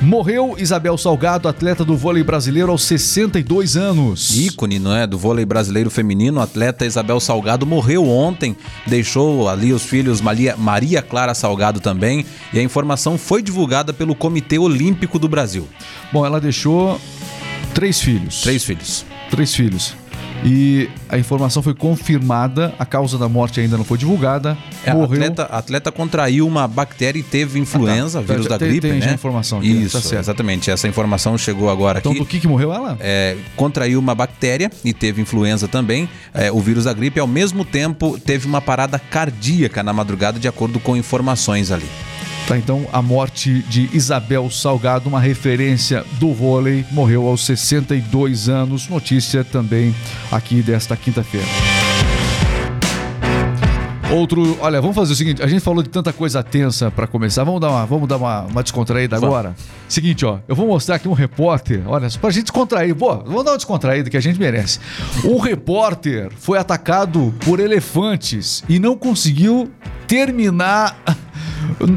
Morreu 0.02 0.56
Isabel 0.58 0.98
Salgado, 0.98 1.48
atleta 1.48 1.86
do 1.86 1.96
vôlei 1.96 2.24
brasileiro 2.24 2.72
aos 2.72 2.84
62 2.86 3.78
anos. 3.78 4.36
ícone 4.36 4.80
não 4.80 4.96
é, 4.96 5.06
do 5.06 5.16
vôlei 5.16 5.46
brasileiro 5.46 5.92
feminino, 5.92 6.40
a 6.40 6.44
atleta 6.44 6.88
Isabel 6.88 7.20
Salgado 7.20 7.68
morreu 7.68 8.10
ontem, 8.10 8.58
deixou 8.88 9.48
ali 9.48 9.72
os 9.72 9.84
filhos 9.84 10.20
Maria, 10.20 10.56
Maria 10.58 11.04
Clara 11.04 11.36
Salgado 11.36 11.80
também, 11.80 12.26
e 12.52 12.58
a 12.58 12.64
informação 12.64 13.16
foi 13.16 13.44
divulgada 13.44 13.94
pelo 13.94 14.16
Comitê 14.16 14.58
Olímpico 14.58 15.20
do 15.20 15.30
Brasil. 15.30 15.68
Bom, 16.12 16.26
ela 16.26 16.42
deixou 16.42 17.00
três 17.76 18.02
filhos. 18.02 18.42
Três 18.42 18.64
filhos. 18.64 19.06
Três 19.30 19.54
filhos. 19.54 20.01
E 20.44 20.90
a 21.08 21.18
informação 21.20 21.62
foi 21.62 21.76
confirmada, 21.76 22.74
a 22.80 22.86
causa 22.86 23.16
da 23.18 23.30
morte 23.30 23.60
ainda 23.60 23.78
não 23.78 23.84
foi 23.86 23.98
divulgada. 23.98 24.58
É, 24.84 24.92
morreu. 24.92 25.22
atleta, 25.22 25.44
atleta 25.44 25.92
contraiu 25.92 26.48
uma 26.48 26.68
bactéria 26.68 27.20
e 27.20 27.24
teve 27.24 27.60
influenza, 27.60 28.20
Ah, 28.20 28.22
tá. 28.24 28.28
vírus 28.34 28.46
Já 28.46 28.50
da 28.50 28.58
tem- 28.58 28.70
gripe, 28.70 28.90
tem 28.90 29.00
né? 29.00 29.14
informação 29.14 29.60
aqui, 29.60 29.68
Isso, 29.70 30.10
tá 30.10 30.18
exatamente. 30.20 30.72
Essa 30.72 30.88
informação 30.88 31.38
chegou 31.38 31.70
agora 31.70 32.00
Então, 32.00 32.12
aqui. 32.12 32.20
do 32.20 32.26
que 32.26 32.40
que 32.40 32.48
morreu 32.48 32.74
ela? 32.74 32.98
É, 33.00 33.38
contraiu 33.56 34.00
uma 34.00 34.16
bactéria 34.16 34.72
e 34.84 34.94
teve 34.94 35.22
influenza 35.22 35.68
também, 35.68 36.10
é, 36.34 36.52
o 36.52 36.60
vírus 36.60 36.86
da 36.86 36.94
gripe, 36.94 37.20
ao 37.20 37.28
mesmo 37.28 37.64
tempo 37.64 38.18
teve 38.20 38.48
uma 38.48 38.62
parada 38.62 38.98
cardíaca 38.98 39.84
na 39.84 39.94
madrugada, 39.94 40.40
de 40.40 40.48
acordo 40.48 40.80
com 40.80 40.98
informações 40.98 41.72
ali. 41.72 41.86
Tá, 42.52 42.58
então 42.58 42.86
a 42.92 43.02
morte 43.02 43.62
de 43.70 43.90
Isabel 43.94 44.50
Salgado, 44.50 45.08
uma 45.08 45.22
referência 45.22 46.04
do 46.20 46.34
vôlei, 46.34 46.84
morreu 46.92 47.26
aos 47.26 47.46
62 47.46 48.50
anos. 48.50 48.90
Notícia 48.90 49.42
também 49.42 49.96
aqui 50.30 50.62
desta 50.62 50.98
quinta-feira. 50.98 51.48
Outro, 54.12 54.58
olha, 54.60 54.82
vamos 54.82 54.98
fazer 54.98 55.14
o 55.14 55.16
seguinte, 55.16 55.42
a 55.42 55.48
gente 55.48 55.62
falou 55.62 55.82
de 55.82 55.88
tanta 55.88 56.12
coisa 56.12 56.44
tensa 56.44 56.92
pra 56.92 57.08
começar, 57.08 57.46
vamos 57.46 57.62
dar 57.62 57.70
uma, 57.70 57.86
vamos 57.86 58.10
dar 58.10 58.18
uma, 58.18 58.42
uma 58.42 58.62
descontraída 58.62 59.18
Vamos. 59.18 59.34
agora? 59.34 59.56
Seguinte, 59.88 60.26
ó, 60.26 60.40
eu 60.46 60.54
vou 60.54 60.68
mostrar 60.68 60.96
aqui 60.96 61.08
um 61.08 61.14
repórter, 61.14 61.84
olha, 61.88 62.10
pra 62.20 62.32
gente 62.32 62.44
descontrair, 62.44 62.94
pô, 62.94 63.16
vamos 63.16 63.46
dar 63.46 63.52
uma 63.52 63.58
descontraída 63.58 64.10
que 64.10 64.18
a 64.18 64.22
gente 64.22 64.38
merece. 64.38 64.78
Um 65.24 65.38
repórter 65.38 66.30
foi 66.36 66.58
atacado 66.58 67.34
por 67.46 67.62
elefantes 67.62 68.62
e 68.68 68.78
não 68.78 68.98
conseguiu 68.98 69.72
terminar 70.06 70.98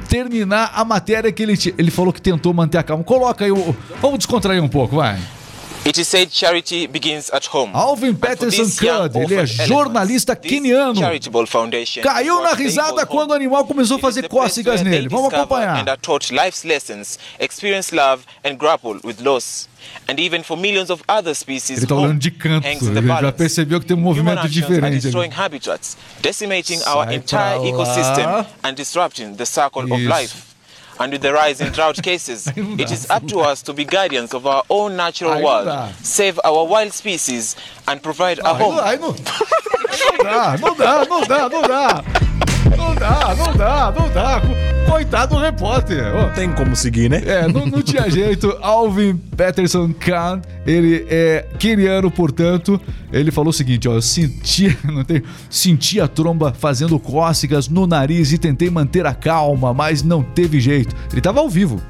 terminar 0.09 0.73
a 0.75 0.85
matéria 0.85 1.31
que 1.33 1.43
ele. 1.43 1.55
Ele 1.77 1.91
falou 1.91 2.13
que 2.13 2.21
tentou 2.21 2.53
manter 2.53 2.79
a 2.79 2.83
calma. 2.83 3.05
Coloca 3.05 3.45
aí 3.45 3.53
o. 3.53 3.77
Vamos 4.01 4.19
descontrair 4.19 4.63
um 4.63 4.69
pouco, 4.69 4.97
vai. 4.97 5.19
It 5.87 5.99
is 5.99 6.09
said 6.09 6.31
charity 6.31 6.87
begins 6.87 7.31
at 7.31 7.45
home. 7.45 7.71
Alvin 7.75 8.17
Peterson 8.17 8.65
these 8.65 8.83
young 8.83 9.07
Cud, 9.11 9.19
ele 9.19 9.35
é 9.35 9.47
jornalista 9.47 10.33
elephants, 10.33 10.49
this 10.49 10.51
queniano. 10.51 10.95
charitable 10.99 11.47
foundation 11.47 12.03
Caiu 12.03 12.41
na 12.43 12.55
risada 12.55 13.05
quando 13.05 13.33
o 13.33 13.35
animal 13.35 13.67
começou 13.67 13.99
a 13.99 14.01
fazer 14.01 14.27
cócegas 14.27 14.81
nele. 14.81 15.09
Vamos 15.11 15.33
acompanhar. 15.35 15.77
And 15.77 15.91
are 15.91 16.01
taught 16.01 16.33
life's 16.33 16.65
lessons, 16.65 17.19
experience 17.39 17.95
love 17.95 18.25
and 18.43 18.55
grapple 18.57 18.99
with 19.05 19.21
loss. 19.21 19.69
And 20.09 20.19
even 20.19 20.43
for 20.43 20.57
millions 20.57 20.89
of 20.89 21.03
other 21.07 21.35
species, 21.35 21.77
Ele 21.77 21.87
tá 21.87 21.95
home 21.95 22.07
olhando 22.07 22.21
de 22.21 22.31
canto. 22.31 22.67
hangs 22.67 22.83
in 22.83 22.95
the 22.95 23.01
Ele 23.01 23.21
já 23.21 23.33
percebeu 23.33 23.79
que 23.79 23.87
tem 23.87 23.95
um 23.95 24.01
movimento 24.01 24.49
diferente 24.49 25.01
destroying 25.01 25.33
habitats, 25.37 25.99
decimating 26.23 26.81
our 26.87 27.13
entire 27.13 27.61
ecosystem 27.69 28.47
and 28.63 28.73
disrupting 28.73 29.35
the 29.37 29.45
circle 29.45 29.83
of 29.83 30.01
life. 30.03 30.54
And 31.01 31.13
with 31.13 31.23
the 31.23 31.33
rise 31.33 31.61
in 31.61 31.73
drought 31.73 32.01
cases, 32.03 32.47
it 32.57 32.91
is 32.91 33.11
up 33.11 33.27
to 33.29 33.41
us 33.41 33.63
to 33.63 33.73
be 33.73 33.85
guardians 33.85 34.33
of 34.33 34.47
our 34.47 34.63
own 34.71 34.97
natural 34.97 35.43
world, 35.43 35.93
save 36.03 36.39
our 36.45 36.65
wild 36.65 36.93
species, 36.93 37.57
and 37.89 38.01
provide 38.03 38.39
a 38.39 38.55
Aí 38.55 38.59
não, 38.59 38.71
home 38.71 38.81
aí 38.81 38.99
não, 38.99 39.09
não 39.09 40.25
dá, 40.25 40.57
não 40.59 40.75
dá, 40.77 41.05
não 41.05 41.21
dá, 41.27 41.49
não 41.49 41.63
dá. 41.63 42.05
Não 42.77 42.95
dá, 42.95 43.35
não 43.35 43.57
dá, 43.57 43.93
não 43.93 44.09
dá. 44.13 44.74
Coitado 44.89 45.35
do 45.35 45.41
repórter. 45.41 46.15
Ô, 46.15 46.31
Tem 46.31 46.53
como 46.53 46.77
seguir, 46.77 47.09
né? 47.11 47.23
É, 47.25 47.49
não, 47.49 47.67
não 47.67 47.83
tinha 47.83 48.09
jeito. 48.11 48.57
Alvin 48.61 49.17
Peterson 49.37 49.93
Khan, 49.93 50.41
ele 50.67 51.07
é 51.09 51.47
queniano, 51.59 52.11
portanto, 52.11 52.81
ele 53.13 53.31
falou 53.31 53.51
o 53.51 53.53
seguinte, 53.53 53.89
ó, 53.89 53.95
eu 53.95 54.03
senti, 54.03 54.77
não 54.85 55.05
tem, 55.05 55.23
senti 55.49 56.01
a 56.01 56.09
tromba 56.09 56.53
fazendo 56.53 56.99
cócegas 56.99 57.69
no 57.69 57.87
nariz 57.87 58.33
e 58.33 58.39
tentei 58.39 58.71
manter 58.71 59.07
a 59.07 59.15
calma, 59.15 59.73
mas 59.75 60.03
não 60.03 60.23
teve 60.23 60.61
jeito. 60.61 60.95
Ele 61.13 61.21
tava 61.21 61.41
ao 61.41 61.49
vivo. 61.49 61.81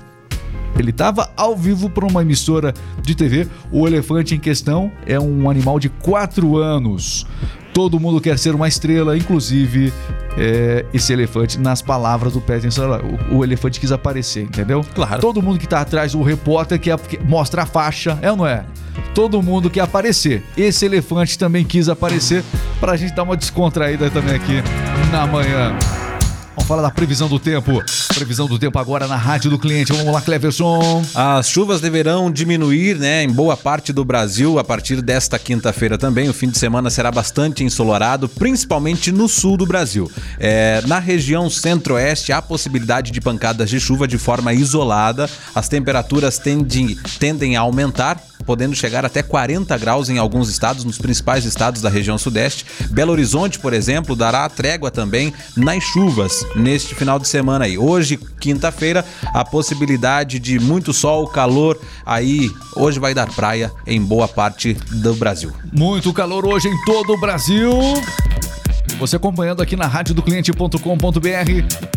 Ele 0.79 0.91
estava 0.91 1.31
ao 1.37 1.57
vivo 1.57 1.89
para 1.89 2.05
uma 2.05 2.23
emissora 2.23 2.75
de 3.01 3.15
TV. 3.15 3.47
O 3.71 3.87
elefante 3.87 4.35
em 4.35 4.41
questão 4.41 4.91
é 5.07 5.19
um 5.21 5.49
animal 5.49 5.79
de 5.79 5.89
4 5.89 6.57
anos. 6.57 7.27
Todo 7.75 7.99
mundo 7.99 8.21
quer 8.21 8.39
ser 8.39 8.55
uma 8.55 8.69
estrela, 8.69 9.19
inclusive 9.19 9.93
é, 10.39 10.87
esse 10.95 11.13
elefante, 11.13 11.59
nas 11.59 11.83
palavras 11.83 12.33
do 12.33 12.41
Peterson, 12.41 12.87
o, 13.31 13.39
o 13.39 13.45
elefante 13.45 13.81
quis 13.81 13.91
aparecer, 13.91 14.45
entendeu? 14.45 14.83
Claro. 14.95 15.21
Todo 15.21 15.43
mundo 15.43 15.59
que 15.59 15.67
tá 15.67 15.81
atrás 15.81 16.13
do 16.13 16.23
repórter 16.23 16.79
quer, 16.79 16.97
quer 17.01 17.21
mostra 17.25 17.63
a 17.63 17.67
faixa, 17.67 18.17
é 18.23 18.31
ou 18.31 18.37
não 18.37 18.47
é? 18.47 18.65
Todo 19.13 19.43
mundo 19.43 19.69
quer 19.69 19.81
aparecer. 19.81 20.45
Esse 20.57 20.87
elefante 20.87 21.37
também 21.37 21.65
quis 21.65 21.89
aparecer 21.89 22.45
pra 22.79 22.97
gente 22.97 23.13
dar 23.13 23.25
uma 23.25 23.37
descontraída 23.37 24.09
também 24.09 24.37
aqui 24.37 24.63
na 25.11 25.27
manhã. 25.27 25.77
Vamos 26.57 26.69
falar 26.69 26.83
da 26.83 26.91
previsão 26.91 27.29
do 27.29 27.39
tempo. 27.39 27.83
Previsão 28.15 28.47
do 28.47 28.59
tempo 28.59 28.79
agora 28.79 29.09
na 29.09 29.17
rádio 29.17 29.51
do 29.51 29.59
cliente. 29.59 29.93
Vamos 29.93 30.13
lá, 30.13 30.21
Cleverson. 30.21 31.05
As 31.15 31.49
chuvas 31.49 31.81
deverão 31.81 32.31
diminuir, 32.31 32.97
né, 32.97 33.25
em 33.25 33.31
boa 33.31 33.57
parte 33.57 33.93
do 33.93 34.05
Brasil 34.05 34.59
a 34.59 34.65
partir 34.65 35.03
desta 35.03 35.37
quinta-feira 35.37 35.99
também. 35.99 36.29
O 36.29 36.33
fim 36.33 36.49
de 36.49 36.57
semana 36.57 36.91
será 36.91 37.11
bastante 37.11 37.65
ensolarado, 37.65 38.29
principalmente 38.29 39.11
no 39.11 39.29
sul 39.29 39.57
do 39.57 39.67
Brasil. 39.67 40.11
É, 40.39 40.81
na 40.87 41.01
região 41.01 41.51
centro-oeste 41.51 42.33
há 42.33 42.41
possibilidade 42.41 43.11
de 43.11 43.21
pancadas 43.21 43.69
de 43.69 43.81
chuva 43.81 44.07
de 44.07 44.17
forma 44.17 44.53
isolada. 44.53 45.29
As 45.55 45.69
temperaturas 45.69 46.39
tendem, 46.39 46.97
tendem 47.19 47.57
a 47.57 47.61
aumentar. 47.63 48.23
Podendo 48.47 48.75
chegar 48.75 49.05
até 49.05 49.23
40 49.23 49.77
graus 49.79 50.09
em 50.09 50.19
alguns 50.19 50.49
estados, 50.49 50.85
nos 50.85 50.99
principais 50.99 51.45
estados 51.45 51.81
da 51.81 51.89
região 51.89 52.19
sudeste. 52.19 52.67
Belo 52.91 53.13
Horizonte, 53.13 53.59
por 53.59 53.73
exemplo, 53.73 54.15
dará 54.15 54.49
trégua 54.49 54.91
também 54.91 55.33
nas 55.57 55.83
chuvas 55.83 56.47
neste 56.55 56.95
final 56.95 57.19
de 57.19 57.29
semana 57.29 57.65
aí. 57.65 57.79
Hoje, 57.79 58.19
quinta-feira, 58.41 59.05
a 59.33 59.45
possibilidade 59.45 60.39
de 60.39 60.59
muito 60.59 60.93
sol, 60.93 61.27
calor 61.27 61.81
aí. 62.05 62.51
Hoje 62.77 62.99
vai 62.99 63.15
dar 63.15 63.33
praia 63.33 63.73
em 63.87 64.01
boa 64.01 64.29
parte 64.29 64.75
do 64.91 65.15
Brasil. 65.15 65.53
Muito 65.73 66.13
calor 66.13 66.47
hoje 66.47 66.69
em 66.69 66.85
todo 66.85 67.15
o 67.15 67.19
Brasil. 67.19 67.73
Você 68.99 69.17
acompanhando 69.17 69.61
aqui 69.61 69.77
na 69.77 69.87
radiodocliente.com.br 69.87 70.79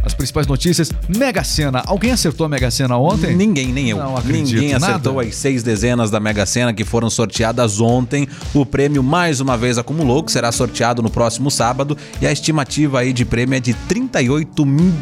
as 0.04 0.14
principais 0.14 0.48
notícias. 0.48 0.92
Mega 1.08 1.44
Sena. 1.44 1.84
Alguém 1.86 2.12
acertou 2.12 2.46
a 2.46 2.50
Mega 2.50 2.70
Sena 2.72 2.98
ontem? 2.98 3.36
Ninguém, 3.36 3.72
nem 3.72 3.90
eu. 3.90 3.98
Não 3.98 4.18
acredito, 4.18 4.56
Ninguém 4.60 4.74
acertou 4.74 5.14
nada. 5.16 5.28
as 5.28 5.36
seis 5.36 5.64
dezenas 5.64 6.10
da 6.12 6.20
Mega 6.20 6.46
Sena 6.46 6.74
que 6.74 6.84
foram 6.84 7.10
sorteadas 7.10 7.80
ontem. 7.80 8.28
O 8.54 8.66
prêmio 8.66 9.02
mais 9.04 9.40
uma 9.40 9.58
vez 9.58 9.78
acumulou, 9.78 10.24
que 10.24 10.32
será 10.32 10.52
sorteado 10.52 11.02
no 11.02 11.10
próximo 11.10 11.50
sábado. 11.52 11.98
E 12.22 12.28
a 12.28 12.32
estimativa 12.32 13.00
aí 13.00 13.14
de 13.14 13.24
prêmio 13.24 13.56
é 13.56 13.60
de 13.60 13.74
38 13.74 14.66
mi- 14.66 14.94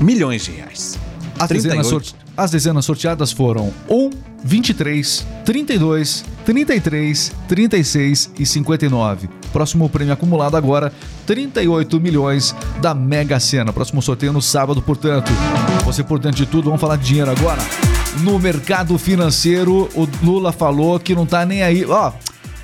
milhões 0.00 0.44
de 0.44 0.52
reais. 0.52 0.98
As 1.38 1.48
dezenas, 1.48 1.86
38. 1.86 1.90
sorte- 1.90 2.14
as 2.36 2.50
dezenas 2.50 2.84
sorteadas 2.84 3.30
foram 3.32 3.72
1, 3.88 4.10
23, 4.44 5.26
32, 5.44 6.24
33, 6.44 7.32
36 7.48 8.32
e 8.38 8.46
59. 8.46 9.28
Próximo 9.52 9.88
prêmio 9.88 10.14
acumulado 10.14 10.56
agora, 10.56 10.92
38 11.26 12.00
milhões 12.00 12.54
da 12.80 12.94
Mega 12.94 13.38
Sena. 13.38 13.72
Próximo 13.72 14.02
sorteio 14.02 14.32
no 14.32 14.42
sábado, 14.42 14.80
portanto. 14.82 15.30
Você 15.84 16.02
por 16.02 16.18
dentro 16.18 16.38
de 16.38 16.46
tudo, 16.46 16.64
vamos 16.64 16.80
falar 16.80 16.96
de 16.96 17.04
dinheiro 17.06 17.30
agora. 17.30 17.60
No 18.20 18.38
mercado 18.38 18.96
financeiro, 18.98 19.88
o 19.94 20.08
Lula 20.22 20.52
falou 20.52 20.98
que 20.98 21.14
não 21.14 21.26
tá 21.26 21.44
nem 21.44 21.62
aí. 21.62 21.84
Ó, 21.84 22.12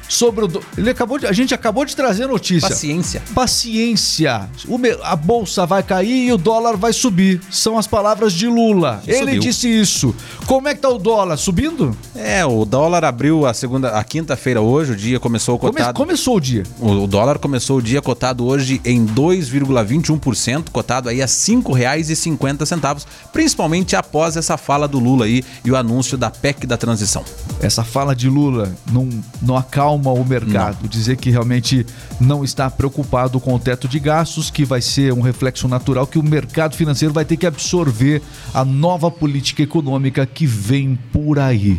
sobre 0.09 0.45
o. 0.45 0.49
do- 0.49 0.63
Ele 0.77 0.91
acabou 0.91 1.19
de, 1.19 1.27
a 1.27 1.33
gente 1.33 1.55
acabou 1.55 1.85
de 1.85 1.95
trazer 1.95 2.25
a 2.25 2.29
notícia. 2.29 2.69
Paciência. 2.69 3.23
Paciência. 3.35 4.49
O 4.67 4.79
me- 4.79 4.97
a 5.03 5.15
bolsa 5.15 5.67
vai 5.67 5.83
cair 5.83 6.27
e 6.29 6.33
o 6.33 6.39
dólar 6.39 6.77
vai 6.77 6.93
subir. 6.93 7.41
São 7.51 7.77
as 7.79 7.87
palavras 7.87 8.33
de 8.33 8.47
Lula. 8.47 9.03
Ele 9.07 9.19
Subiu. 9.19 9.41
disse 9.41 9.69
isso. 9.69 10.15
Como 10.47 10.67
é 10.69 10.75
que 10.75 10.81
tá 10.81 10.89
o 10.89 10.99
dólar? 10.99 11.37
Subindo? 11.37 11.97
É, 12.15 12.45
o 12.45 12.65
dólar 12.65 13.05
abriu 13.05 13.47
a 13.47 13.53
segunda, 13.55 13.91
a 13.91 14.03
quinta-feira 14.05 14.61
hoje, 14.61 14.93
o 14.93 14.97
dia 14.97 15.21
começou 15.21 15.59
Come- 15.59 15.73
cotado. 15.73 15.97
começou 15.97 16.37
o 16.37 16.41
dia. 16.41 16.63
O 16.81 16.99
o 16.99 17.07
dólar 17.07 17.39
começou 17.39 17.79
o 17.79 17.83
dia 17.83 18.01
cotado 18.03 18.45
hoje 18.47 18.81
em 18.85 19.05
2,21%, 19.07 20.71
cotado 20.71 21.09
aí 21.09 21.21
a 21.23 21.25
R$ 21.27 21.31
5,50, 21.31 23.07
principalmente 23.33 23.95
após 23.97 24.37
essa 24.37 24.57
fala 24.57 24.87
do 24.89 24.99
Lula 24.99 25.25
aí 25.27 25.45
e 25.65 25.71
o 25.71 25.77
anúncio 25.77 26.17
da 26.19 26.31
PEC 26.31 26.67
da 26.67 26.77
transição. 26.77 27.25
Essa 27.61 27.85
fala 27.85 28.15
de 28.15 28.29
Lula 28.29 28.73
não, 28.91 29.09
não 29.41 29.57
acalma 29.57 29.98
o 30.07 30.25
mercado. 30.25 30.89
Dizer 30.89 31.17
que 31.17 31.31
realmente 31.31 31.85
não 32.21 32.45
está 32.45 32.71
preocupado 32.71 33.41
com 33.41 33.55
o 33.55 33.59
teto 33.59 33.89
de 33.89 33.99
gastos, 33.99 34.51
que 34.51 34.65
vai 34.65 34.81
ser 34.81 35.13
um 35.13 35.21
reflexo 35.21 35.69
natural 35.69 36.07
que 36.07 36.19
o 36.19 36.23
mercado 36.23 36.77
financeiro 36.77 37.15
vai 37.15 37.25
ter 37.25 37.37
que 37.37 37.47
absorver 37.47 38.23
a 38.53 38.65
nova 38.65 39.11
política 39.11 39.63
econômica 39.63 40.25
que 40.27 40.47
vem 40.47 40.99
por 41.13 41.39
aí. 41.39 41.79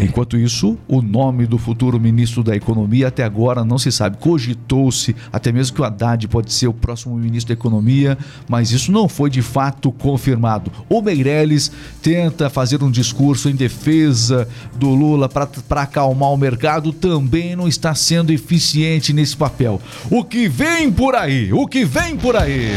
Enquanto 0.00 0.36
isso, 0.36 0.76
o 0.88 1.00
nome 1.00 1.46
do 1.46 1.58
futuro 1.58 2.00
ministro 2.00 2.42
da 2.42 2.54
Economia 2.54 3.08
até 3.08 3.24
agora 3.24 3.64
não 3.64 3.78
se 3.78 3.90
sabe. 3.92 4.18
Cogitou-se 4.18 5.14
até 5.32 5.52
mesmo 5.52 5.74
que 5.74 5.80
o 5.82 5.84
Haddad 5.84 6.26
pode 6.28 6.52
ser 6.52 6.66
o 6.68 6.72
próximo 6.72 7.16
ministro 7.16 7.54
da 7.54 7.58
Economia, 7.58 8.18
mas 8.48 8.70
isso 8.70 8.90
não 8.92 9.08
foi 9.08 9.30
de 9.30 9.42
fato 9.42 9.90
confirmado. 9.92 10.70
O 10.88 11.00
Meirelles 11.00 11.70
tenta 12.02 12.50
fazer 12.50 12.82
um 12.82 12.90
discurso 12.90 13.48
em 13.48 13.54
defesa 13.54 14.48
do 14.74 14.90
Lula 14.90 15.28
para 15.28 15.82
acalmar 15.82 16.30
o 16.30 16.36
mercado, 16.36 16.92
também 16.92 17.45
não 17.54 17.68
está 17.68 17.94
sendo 17.94 18.32
eficiente 18.32 19.12
nesse 19.12 19.36
papel. 19.36 19.80
O 20.10 20.24
que 20.24 20.48
vem 20.48 20.90
por 20.90 21.14
aí? 21.14 21.52
O 21.52 21.66
que 21.66 21.84
vem 21.84 22.16
por 22.16 22.34
aí? 22.34 22.76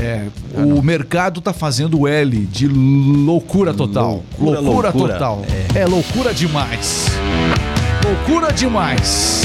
É, 0.00 0.28
o 0.54 0.80
mercado 0.80 1.40
tá 1.40 1.52
fazendo 1.52 2.06
L 2.06 2.46
de 2.46 2.68
loucura 2.68 3.74
total. 3.74 4.22
Loucura, 4.38 4.60
loucura. 4.60 5.12
total. 5.14 5.42
É. 5.74 5.84
loucura 5.86 6.32
demais. 6.32 7.06
Loucura 8.04 8.52
demais. 8.52 9.42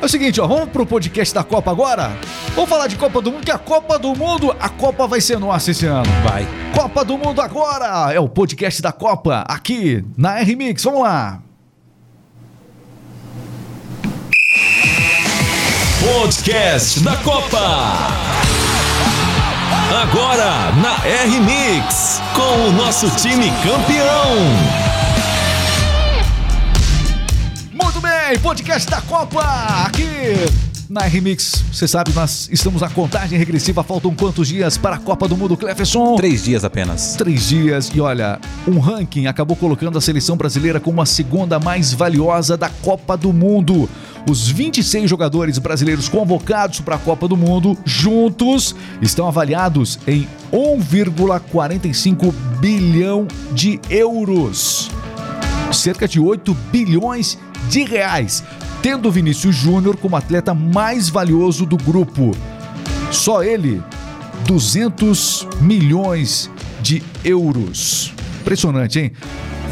É 0.00 0.04
o 0.04 0.08
seguinte, 0.08 0.40
ó, 0.40 0.46
vamos 0.46 0.70
pro 0.70 0.86
podcast 0.86 1.34
da 1.34 1.44
Copa 1.44 1.70
agora? 1.70 2.10
Vamos 2.54 2.68
falar 2.68 2.86
de 2.86 2.96
Copa 2.96 3.20
do 3.20 3.30
Mundo, 3.30 3.44
que 3.44 3.52
a 3.52 3.58
Copa 3.58 3.98
do 3.98 4.16
Mundo, 4.16 4.54
a 4.58 4.68
Copa 4.68 5.06
vai 5.06 5.20
ser 5.20 5.38
nossa 5.38 5.70
esse 5.70 5.86
ano. 5.86 6.10
Vai. 6.24 6.46
Copa 6.74 7.04
do 7.04 7.16
Mundo 7.16 7.40
agora! 7.40 8.12
É 8.12 8.18
o 8.18 8.28
podcast 8.28 8.80
da 8.82 8.90
Copa, 8.90 9.44
aqui 9.46 10.02
na 10.16 10.40
R-Mix. 10.40 10.82
Vamos 10.82 11.02
lá! 11.02 11.40
Podcast 16.02 16.98
da 16.98 17.16
Copa. 17.18 17.58
Agora 20.02 20.72
na 20.82 21.06
R-Mix, 21.06 22.20
com 22.34 22.68
o 22.68 22.72
nosso 22.72 23.08
time 23.10 23.46
campeão. 23.62 24.34
Muito 27.72 28.00
bem, 28.00 28.36
podcast 28.40 28.90
da 28.90 29.00
Copa, 29.00 29.42
aqui 29.86 30.34
na 30.92 31.06
R-Mix. 31.06 31.64
Você 31.72 31.88
sabe, 31.88 32.12
nós 32.12 32.50
estamos 32.52 32.82
na 32.82 32.90
contagem 32.90 33.38
regressiva, 33.38 33.82
faltam 33.82 34.14
quantos 34.14 34.48
dias 34.48 34.76
para 34.76 34.96
a 34.96 34.98
Copa 34.98 35.26
do 35.26 35.36
Mundo, 35.36 35.56
Clefferson? 35.56 36.16
Três 36.16 36.44
dias 36.44 36.64
apenas. 36.64 37.14
Três 37.16 37.48
dias 37.48 37.90
e 37.94 38.00
olha, 38.00 38.38
um 38.68 38.78
ranking 38.78 39.26
acabou 39.26 39.56
colocando 39.56 39.96
a 39.96 40.00
seleção 40.02 40.36
brasileira 40.36 40.78
como 40.78 41.00
a 41.00 41.06
segunda 41.06 41.58
mais 41.58 41.94
valiosa 41.94 42.58
da 42.58 42.68
Copa 42.68 43.16
do 43.16 43.32
Mundo. 43.32 43.88
Os 44.28 44.48
26 44.48 45.10
jogadores 45.10 45.58
brasileiros 45.58 46.08
convocados 46.08 46.80
para 46.80 46.94
a 46.94 46.98
Copa 46.98 47.26
do 47.26 47.36
Mundo, 47.36 47.76
juntos, 47.84 48.74
estão 49.00 49.26
avaliados 49.26 49.98
em 50.06 50.28
1,45 50.52 52.32
bilhão 52.60 53.26
de 53.52 53.80
euros. 53.90 54.90
Cerca 55.72 56.06
de 56.06 56.20
8 56.20 56.54
bilhões 56.70 57.36
de 57.68 57.82
reais, 57.84 58.44
tendo 58.80 59.10
Vinícius 59.10 59.56
Júnior 59.56 59.96
como 59.96 60.16
atleta 60.16 60.54
mais 60.54 61.08
valioso 61.08 61.66
do 61.66 61.76
grupo. 61.76 62.30
Só 63.10 63.42
ele, 63.42 63.82
200 64.46 65.48
milhões 65.60 66.50
de 66.80 67.02
euros. 67.24 68.12
Impressionante, 68.40 69.00
hein? 69.00 69.12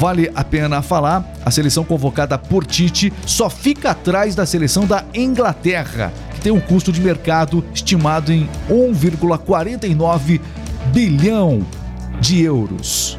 Vale 0.00 0.32
a 0.34 0.42
pena 0.42 0.80
falar, 0.80 1.30
a 1.44 1.50
seleção 1.50 1.84
convocada 1.84 2.38
por 2.38 2.64
Tite 2.64 3.12
só 3.26 3.50
fica 3.50 3.90
atrás 3.90 4.34
da 4.34 4.46
seleção 4.46 4.86
da 4.86 5.04
Inglaterra, 5.12 6.10
que 6.32 6.40
tem 6.40 6.50
um 6.50 6.58
custo 6.58 6.90
de 6.90 7.02
mercado 7.02 7.62
estimado 7.74 8.32
em 8.32 8.48
1,49 8.70 10.40
bilhão 10.86 11.60
de 12.18 12.40
euros. 12.40 13.18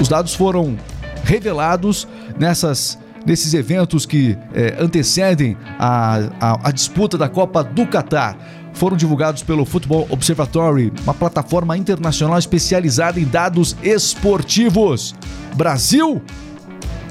Os 0.00 0.06
dados 0.06 0.36
foram 0.36 0.76
revelados 1.24 2.06
nessas 2.38 2.96
nesses 3.26 3.52
eventos 3.52 4.06
que 4.06 4.38
eh, 4.54 4.76
antecedem 4.78 5.56
a, 5.78 6.30
a, 6.40 6.68
a 6.68 6.70
disputa 6.70 7.18
da 7.18 7.28
Copa 7.28 7.62
do 7.64 7.84
Catar. 7.86 8.38
Foram 8.78 8.96
divulgados 8.96 9.42
pelo 9.42 9.64
Football 9.64 10.06
Observatory, 10.08 10.92
uma 11.02 11.12
plataforma 11.12 11.76
internacional 11.76 12.38
especializada 12.38 13.18
em 13.18 13.24
dados 13.24 13.76
esportivos. 13.82 15.16
Brasil, 15.56 16.22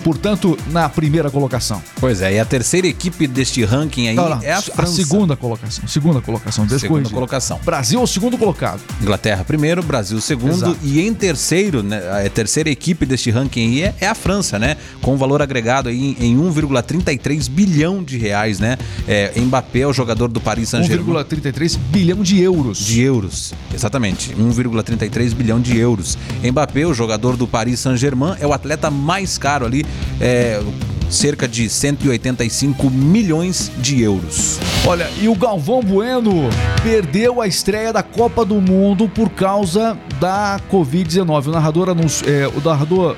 portanto, 0.08 0.58
na 0.72 0.88
primeira 0.88 1.30
colocação. 1.30 1.84
Pois 2.00 2.22
é, 2.22 2.36
e 2.36 2.39
a 2.39 2.46
terceira 2.46 2.88
equipe 2.88 3.28
deste 3.28 3.65
ranking 3.65 4.08
aí 4.08 4.15
Não, 4.15 4.30
não, 4.30 4.41
é 4.41 4.54
a 4.54 4.62
França. 4.62 4.93
segunda 4.93 5.36
colocação. 5.36 5.86
Segunda 5.86 6.22
colocação, 6.22 6.65
eu 6.72 6.80
Segunda 6.80 7.10
colocação. 7.10 7.60
Brasil 7.65 8.00
é 8.00 8.04
o 8.04 8.08
segundo 8.08 8.38
colocado. 8.38 8.80
Inglaterra 9.02 9.43
primeiro, 9.43 9.84
Brasil 9.84 10.22
segundo 10.22 10.54
Exato. 10.54 10.78
e 10.82 11.02
em 11.02 11.13
terceiro, 11.13 11.84
né, 11.84 12.26
a 12.26 12.30
terceira 12.30 12.70
equipe 12.70 13.06
deste 13.06 13.30
ranking 13.30 13.67
aí 13.67 13.84
é, 13.84 13.96
é 14.00 14.08
a 14.08 14.15
França, 14.15 14.58
né? 14.58 14.78
Com 15.02 15.15
um 15.15 15.17
valor 15.17 15.41
agregado 15.41 15.89
aí 15.89 16.15
em, 16.17 16.32
em 16.32 16.38
1,33 16.38 17.50
bilhão 17.50 18.02
de 18.02 18.17
reais, 18.17 18.60
né? 18.60 18.78
É, 19.06 19.34
Mbappé 19.36 19.80
é 19.80 19.88
o 19.88 19.91
jogador 19.91 20.30
do 20.30 20.39
Paris 20.39 20.70
Saint-Germain. 20.70 21.15
1,33 21.15 21.78
bilhão 21.91 22.24
de 22.24 22.41
euros. 22.41 22.78
De 22.78 23.02
euros, 23.02 23.54
exatamente. 23.76 24.34
1,33 24.34 25.34
bilhão 25.34 25.60
de 25.60 25.78
euros. 25.78 26.17
Mbappé, 26.41 26.86
o 26.86 26.93
jogador 26.93 27.36
do 27.36 27.46
Paris 27.46 27.82
Saint-Germain, 27.82 28.38
é 28.39 28.48
o 28.48 28.54
atleta 28.54 28.89
mais 28.89 29.38
caro 29.38 29.65
ali, 29.65 29.86
é, 30.19 30.62
cerca 31.10 31.47
de 31.47 31.69
185 31.69 32.89
milhões 32.89 33.71
de 33.77 34.01
euros. 34.01 34.60
Olha, 34.86 35.10
e 35.21 35.27
o 35.27 35.36
Galvão 35.36 35.81
Bueno 35.81 36.49
perdeu 36.83 37.41
a 37.41 37.47
estreia 37.47 37.91
da 37.93 38.03
Copa 38.03 38.43
do 38.45 38.60
Mundo 38.62 39.07
por 39.10 39.29
causa 39.29 39.97
da 40.19 40.60
Covid-19. 40.71 41.47
O 41.47 41.51
narrador, 41.51 41.89
é, 41.89 42.47
o 42.47 42.62
narrador 42.62 43.15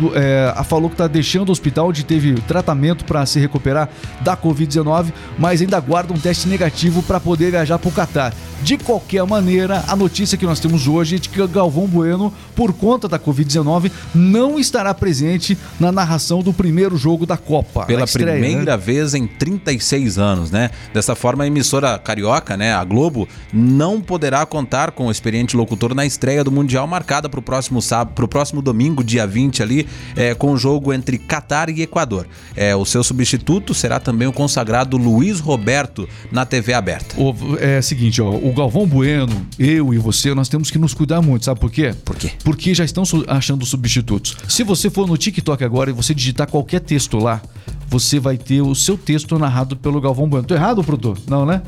do- 0.00 0.12
é, 0.16 0.52
falou 0.64 0.88
que 0.88 0.94
está 0.94 1.06
deixando 1.06 1.48
o 1.48 1.52
hospital, 1.52 1.88
onde 1.88 2.04
teve 2.04 2.34
tratamento 2.42 3.04
para 3.04 3.24
se 3.24 3.38
recuperar 3.40 3.88
da 4.20 4.36
Covid-19, 4.36 5.12
mas 5.38 5.60
ainda 5.60 5.76
aguarda 5.76 6.12
um 6.12 6.18
teste 6.18 6.48
negativo 6.48 7.02
para 7.02 7.18
poder 7.20 7.50
viajar 7.52 7.78
para 7.78 7.88
o 7.88 7.92
Catar. 7.92 8.34
De 8.62 8.76
qualquer 8.76 9.24
maneira, 9.24 9.84
a 9.86 9.94
notícia 9.94 10.36
que 10.36 10.44
nós 10.44 10.58
temos 10.60 10.88
hoje 10.88 11.16
é 11.16 11.18
de 11.18 11.28
que 11.28 11.46
Galvão 11.46 11.86
Bueno, 11.86 12.32
por 12.56 12.72
conta 12.72 13.06
da 13.08 13.18
Covid-19, 13.18 13.90
não 14.14 14.58
estará 14.58 14.92
presente 14.92 15.56
na 15.78 15.92
narração 15.92 16.42
do 16.42 16.52
primeiro 16.52 16.96
jogo 16.96 17.24
da 17.24 17.36
Copa. 17.36 17.86
Pela 17.86 18.04
estreia, 18.04 18.34
né? 18.40 18.40
primeira 18.48 18.76
vez 18.76 19.14
em 19.14 19.26
36 19.26 20.18
anos, 20.18 20.50
né? 20.50 20.70
Dessa 20.92 21.14
forma, 21.14 21.44
a 21.44 21.46
emissora 21.46 21.96
carioca, 21.98 22.56
né, 22.56 22.74
a 22.74 22.82
Globo, 22.84 23.28
não 23.52 24.00
poderá 24.00 24.44
contar 24.44 24.90
com 24.90 25.06
o 25.06 25.10
experiente 25.10 25.56
locutor 25.56 25.94
na 25.94 26.04
estreia 26.04 26.42
do 26.42 26.50
Mundial 26.50 26.86
marcada 26.86 27.28
para 27.28 27.38
o 27.40 27.42
próximo 27.42 27.80
sábado, 27.80 28.14
para 28.14 28.24
o 28.24 28.28
próximo 28.28 28.60
domingo, 28.60 29.04
dia 29.04 29.26
20 29.26 29.62
ali, 29.62 29.86
é, 30.16 30.34
com 30.34 30.50
o 30.52 30.56
jogo 30.58 30.92
entre 30.92 31.16
Catar 31.16 31.70
e 31.70 31.80
Equador. 31.80 32.26
É, 32.56 32.74
o 32.74 32.84
seu 32.84 33.02
substituto 33.04 33.72
será 33.72 34.00
também 34.00 34.26
o 34.26 34.32
consagrado 34.32 34.96
Luiz 34.96 35.38
Roberto 35.40 36.08
na 36.32 36.44
TV 36.44 36.74
aberta. 36.74 37.14
O- 37.18 37.34
É 37.60 37.78
o 37.78 37.82
seguinte, 37.82 38.20
ó, 38.20 38.28
o 38.48 38.52
Galvão 38.54 38.86
Bueno, 38.86 39.46
eu 39.58 39.92
e 39.92 39.98
você, 39.98 40.34
nós 40.34 40.48
temos 40.48 40.70
que 40.70 40.78
nos 40.78 40.94
cuidar 40.94 41.20
muito, 41.20 41.44
sabe 41.44 41.60
por 41.60 41.70
quê? 41.70 41.94
Por 42.04 42.16
quê? 42.16 42.32
Porque 42.44 42.74
já 42.74 42.84
estão 42.84 43.02
achando 43.26 43.64
substitutos. 43.66 44.36
Se 44.48 44.62
você 44.64 44.88
for 44.90 45.06
no 45.06 45.16
TikTok 45.16 45.62
agora 45.64 45.90
e 45.90 45.92
você 45.92 46.14
digitar 46.14 46.48
qualquer 46.50 46.80
texto 46.80 47.18
lá, 47.18 47.40
você 47.88 48.18
vai 48.20 48.36
ter 48.36 48.60
o 48.62 48.74
seu 48.74 48.96
texto 48.96 49.38
narrado 49.38 49.76
pelo 49.76 50.00
Galvão 50.00 50.28
Bueno. 50.28 50.46
Tô 50.46 50.54
errado, 50.54 50.82
produtor? 50.84 51.18
Não, 51.28 51.44
né? 51.46 51.62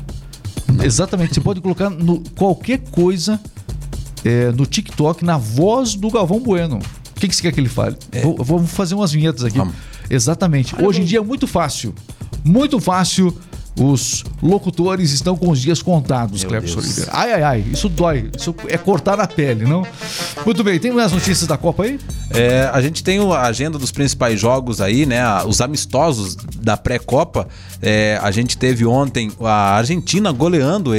Exatamente. 0.83 1.33
Você 1.33 1.41
pode 1.41 1.61
colocar 1.61 1.89
no- 1.89 2.21
qualquer 2.35 2.79
coisa 2.91 3.39
é, 4.23 4.51
no 4.51 4.65
TikTok 4.65 5.25
na 5.25 5.37
voz 5.37 5.95
do 5.95 6.09
Galvão 6.09 6.39
Bueno. 6.39 6.77
O 7.15 7.19
que, 7.19 7.27
que 7.27 7.35
você 7.35 7.41
quer 7.43 7.51
que 7.51 7.59
ele 7.59 7.69
fale? 7.69 7.95
Vou, 8.23 8.37
vamos 8.43 8.71
fazer 8.71 8.95
umas 8.95 9.11
vinhetas 9.11 9.43
aqui. 9.43 9.57
Vamos. 9.57 9.75
Exatamente. 10.09 10.75
Hoje 10.81 11.01
em 11.01 11.05
dia 11.05 11.19
é 11.19 11.21
muito 11.21 11.45
fácil. 11.47 11.93
Muito 12.43 12.79
fácil. 12.79 13.35
Os 13.79 14.23
locutores 14.43 15.11
estão 15.11 15.35
com 15.37 15.49
os 15.49 15.59
dias 15.61 15.81
contados, 15.81 16.43
Cleber. 16.43 16.69
Oliveira. 16.77 17.09
Ai, 17.13 17.33
ai, 17.33 17.43
ai. 17.43 17.65
Isso 17.71 17.87
dói. 17.89 18.29
Isso 18.37 18.53
é 18.67 18.77
cortar 18.77 19.19
a 19.19 19.27
pele, 19.27 19.63
não? 19.65 19.85
Muito 20.45 20.63
bem. 20.63 20.77
Tem 20.79 20.91
mais 20.91 21.11
notícias 21.11 21.47
da 21.47 21.57
Copa 21.57 21.83
aí? 21.83 21.99
É, 22.31 22.69
a 22.73 22.81
gente 22.81 23.03
tem 23.03 23.19
a 23.19 23.41
agenda 23.41 23.77
dos 23.77 23.91
principais 23.91 24.39
jogos 24.39 24.79
aí, 24.81 25.05
né? 25.05 25.21
Os 25.45 25.61
amistosos 25.61 26.35
da 26.61 26.75
pré-copa. 26.77 27.47
É, 27.81 28.19
a 28.21 28.29
gente 28.31 28.57
teve 28.57 28.85
ontem 28.85 29.31
a 29.41 29.75
Argentina 29.77 30.31
goleando 30.31 30.91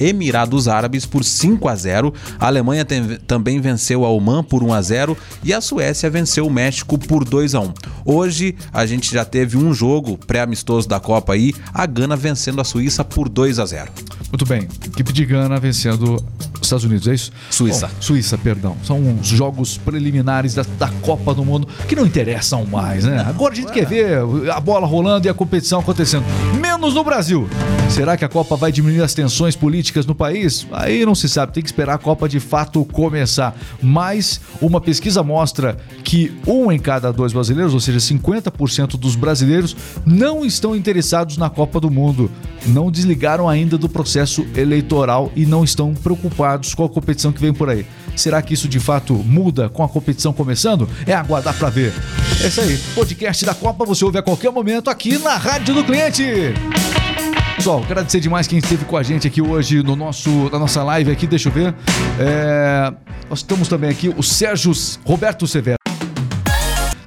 Emirados 0.00 0.68
Árabes 0.68 1.06
por 1.06 1.24
5 1.24 1.68
a 1.68 1.76
0 1.76 2.12
A 2.38 2.46
Alemanha 2.48 2.84
tem- 2.84 3.18
também 3.26 3.60
venceu 3.60 4.04
a 4.04 4.08
Oman 4.10 4.42
por 4.42 4.62
1 4.62 4.72
a 4.72 4.82
0 4.82 5.16
E 5.44 5.52
a 5.54 5.60
Suécia 5.60 6.10
venceu 6.10 6.46
o 6.46 6.50
México 6.50 6.98
por 6.98 7.24
2 7.24 7.54
a 7.54 7.60
1 7.60 7.72
Hoje 8.04 8.56
a 8.72 8.84
gente 8.84 9.12
já 9.12 9.24
teve 9.24 9.56
um 9.56 9.72
jogo 9.72 10.18
pré-amistoso 10.18 10.88
da 10.88 10.98
Copa 10.98 11.34
aí. 11.34 11.54
A 11.72 11.81
Gana 11.86 12.16
vencendo 12.16 12.60
a 12.60 12.64
Suíça 12.64 13.04
por 13.04 13.28
2 13.28 13.58
a 13.58 13.66
0 13.66 13.90
Muito 14.30 14.46
bem. 14.46 14.68
Equipe 14.86 15.12
de 15.12 15.24
Gana 15.24 15.58
vencendo 15.58 16.22
os 16.60 16.66
Estados 16.66 16.84
Unidos, 16.84 17.08
é 17.08 17.14
isso? 17.14 17.32
Suíça. 17.50 17.88
Bom, 17.88 17.94
Suíça, 18.00 18.38
perdão. 18.38 18.76
São 18.84 19.18
os 19.20 19.26
jogos 19.26 19.76
preliminares 19.78 20.54
da, 20.54 20.64
da 20.78 20.88
Copa 21.00 21.34
do 21.34 21.44
Mundo 21.44 21.66
que 21.88 21.96
não 21.96 22.06
interessam 22.06 22.64
mais, 22.64 23.04
né? 23.04 23.24
Agora 23.26 23.52
a 23.52 23.56
gente 23.56 23.72
quer 23.72 23.86
ver 23.86 24.18
a 24.50 24.60
bola 24.60 24.86
rolando 24.86 25.26
e 25.26 25.30
a 25.30 25.34
competição 25.34 25.80
acontecendo. 25.80 26.24
Menos 26.60 26.94
no 26.94 27.02
Brasil. 27.04 27.48
Será 27.88 28.16
que 28.16 28.24
a 28.24 28.28
Copa 28.28 28.56
vai 28.56 28.72
diminuir 28.72 29.02
as 29.02 29.12
tensões 29.12 29.54
políticas 29.54 30.06
no 30.06 30.14
país? 30.14 30.66
Aí 30.72 31.04
não 31.04 31.14
se 31.14 31.28
sabe, 31.28 31.52
tem 31.52 31.62
que 31.62 31.68
esperar 31.68 31.94
a 31.94 31.98
Copa 31.98 32.28
de 32.28 32.40
fato 32.40 32.84
começar. 32.86 33.54
Mas 33.82 34.40
uma 34.60 34.80
pesquisa 34.80 35.22
mostra 35.22 35.76
que 36.02 36.32
um 36.46 36.72
em 36.72 36.78
cada 36.78 37.12
dois 37.12 37.32
brasileiros, 37.32 37.74
ou 37.74 37.80
seja, 37.80 37.98
50% 37.98 38.96
dos 38.96 39.14
brasileiros, 39.14 39.76
não 40.06 40.44
estão 40.44 40.74
interessados 40.74 41.36
na 41.36 41.50
Copa 41.50 41.71
do 41.80 41.90
Mundo. 41.90 42.30
Não 42.66 42.90
desligaram 42.90 43.48
ainda 43.48 43.76
do 43.76 43.88
processo 43.88 44.46
eleitoral 44.56 45.32
e 45.34 45.44
não 45.46 45.64
estão 45.64 45.94
preocupados 45.94 46.74
com 46.74 46.84
a 46.84 46.88
competição 46.88 47.32
que 47.32 47.40
vem 47.40 47.52
por 47.52 47.68
aí. 47.68 47.86
Será 48.16 48.42
que 48.42 48.54
isso 48.54 48.68
de 48.68 48.78
fato 48.78 49.14
muda 49.14 49.68
com 49.68 49.82
a 49.82 49.88
competição 49.88 50.32
começando? 50.32 50.88
É 51.06 51.14
aguardar 51.14 51.54
pra 51.54 51.70
ver. 51.70 51.92
É 52.42 52.46
isso 52.46 52.60
aí. 52.60 52.78
Podcast 52.94 53.44
da 53.44 53.54
Copa 53.54 53.84
você 53.84 54.04
ouve 54.04 54.18
a 54.18 54.22
qualquer 54.22 54.50
momento 54.50 54.90
aqui 54.90 55.18
na 55.18 55.36
Rádio 55.36 55.74
do 55.74 55.84
Cliente. 55.84 56.24
Pessoal, 57.56 57.82
agradecer 57.82 58.20
demais 58.20 58.46
quem 58.46 58.58
esteve 58.58 58.84
com 58.84 58.96
a 58.96 59.02
gente 59.02 59.26
aqui 59.26 59.40
hoje 59.40 59.82
no 59.82 59.94
nosso, 59.94 60.50
na 60.50 60.58
nossa 60.58 60.82
live 60.82 61.10
aqui. 61.10 61.26
Deixa 61.26 61.48
eu 61.48 61.52
ver. 61.52 61.74
É, 62.18 62.92
nós 63.28 63.38
estamos 63.40 63.68
também 63.68 63.90
aqui, 63.90 64.12
o 64.16 64.22
Sérgio 64.22 64.72
Roberto 65.04 65.46
Severo. 65.46 65.81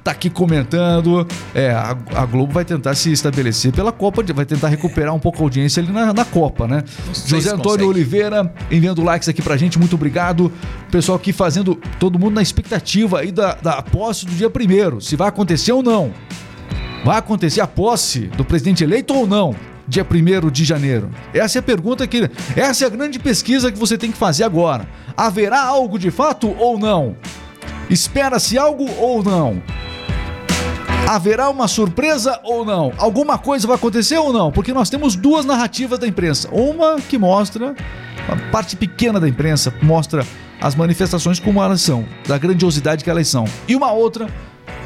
Tá 0.06 0.12
aqui 0.12 0.30
comentando. 0.30 1.26
É, 1.54 1.70
a, 1.70 1.96
a 2.14 2.26
Globo 2.26 2.52
vai 2.52 2.64
tentar 2.64 2.94
se 2.94 3.10
estabelecer 3.10 3.72
pela 3.72 3.90
Copa, 3.90 4.22
vai 4.32 4.46
tentar 4.46 4.68
recuperar 4.68 5.12
um 5.12 5.18
pouco 5.18 5.38
a 5.38 5.42
audiência 5.42 5.82
ali 5.82 5.92
na, 5.92 6.12
na 6.12 6.24
Copa, 6.24 6.68
né? 6.68 6.84
sei 7.12 7.40
José 7.40 7.52
Antônio. 7.52 7.88
Oliveira 7.88 8.52
enviando 8.70 9.02
likes 9.02 9.28
aqui 9.28 9.42
pra 9.42 9.56
gente, 9.56 9.78
muito 9.78 9.94
obrigado. 9.96 10.52
Pessoal 10.90 11.16
aqui 11.16 11.32
fazendo 11.32 11.74
todo 11.98 12.18
mundo 12.18 12.34
na 12.34 12.42
expectativa 12.42 13.20
aí 13.20 13.32
da, 13.32 13.54
da 13.54 13.82
posse 13.82 14.26
do 14.26 14.32
dia 14.32 14.48
primeiro, 14.48 15.00
se 15.00 15.16
vai 15.16 15.28
acontecer 15.28 15.72
ou 15.72 15.82
não. 15.82 16.12
Vai 17.04 17.18
acontecer 17.18 17.60
a 17.60 17.66
posse 17.66 18.20
do 18.20 18.44
presidente 18.44 18.84
eleito 18.84 19.12
ou 19.12 19.26
não? 19.26 19.54
Dia 19.88 20.04
1 20.04 20.50
de 20.50 20.64
janeiro. 20.64 21.10
Essa 21.32 21.58
é 21.58 21.60
a 21.60 21.62
pergunta 21.62 22.06
que. 22.06 22.28
Essa 22.56 22.84
é 22.84 22.86
a 22.86 22.90
grande 22.90 23.18
pesquisa 23.18 23.70
que 23.70 23.78
você 23.78 23.96
tem 23.96 24.10
que 24.10 24.18
fazer 24.18 24.44
agora. 24.44 24.88
Haverá 25.16 25.62
algo 25.62 25.98
de 25.98 26.10
fato 26.10 26.54
ou 26.58 26.78
não? 26.78 27.16
Espera-se 27.88 28.58
algo 28.58 28.88
ou 28.98 29.22
não? 29.22 29.62
Haverá 31.06 31.48
uma 31.48 31.68
surpresa 31.68 32.40
ou 32.42 32.64
não? 32.64 32.92
Alguma 32.98 33.38
coisa 33.38 33.64
vai 33.64 33.76
acontecer 33.76 34.18
ou 34.18 34.32
não? 34.32 34.50
Porque 34.50 34.72
nós 34.72 34.90
temos 34.90 35.14
duas 35.14 35.46
narrativas 35.46 36.00
da 36.00 36.06
imprensa. 36.06 36.48
Uma 36.50 36.96
que 37.00 37.16
mostra, 37.16 37.76
uma 38.26 38.36
parte 38.50 38.74
pequena 38.74 39.20
da 39.20 39.28
imprensa 39.28 39.72
mostra 39.80 40.26
as 40.60 40.74
manifestações 40.74 41.38
como 41.38 41.62
elas 41.62 41.80
são, 41.80 42.04
da 42.26 42.36
grandiosidade 42.36 43.04
que 43.04 43.10
elas 43.10 43.28
são. 43.28 43.44
E 43.68 43.76
uma 43.76 43.92
outra 43.92 44.28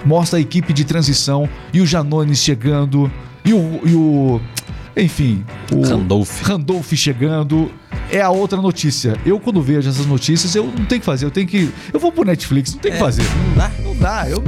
mostra 0.04 0.38
a 0.38 0.42
equipe 0.42 0.74
de 0.74 0.84
transição 0.84 1.48
e 1.72 1.80
o 1.80 1.86
Janones 1.86 2.38
chegando 2.38 3.10
e 3.42 3.54
o. 3.54 3.80
E 3.82 3.94
o 3.94 4.40
enfim, 4.96 5.42
o 5.72 5.80
Randolph. 5.80 6.42
Randolph 6.42 6.92
chegando. 6.92 7.72
É 8.10 8.20
a 8.20 8.28
outra 8.28 8.60
notícia. 8.60 9.16
Eu, 9.24 9.38
quando 9.38 9.62
vejo 9.62 9.88
essas 9.88 10.04
notícias, 10.04 10.54
eu 10.54 10.66
não 10.66 10.84
tenho 10.84 11.00
que 11.00 11.06
fazer. 11.06 11.24
Eu 11.24 11.30
tenho 11.30 11.46
que. 11.46 11.72
Eu 11.92 12.00
vou 12.00 12.12
pro 12.12 12.24
Netflix, 12.24 12.74
não 12.74 12.80
tem 12.80 12.90
o 12.90 12.94
que 12.94 13.00
fazer. 13.00 13.22
Não 13.22 13.54
dá? 13.56 13.70
Não 13.82 13.96
dá, 13.96 14.28
eu. 14.28 14.42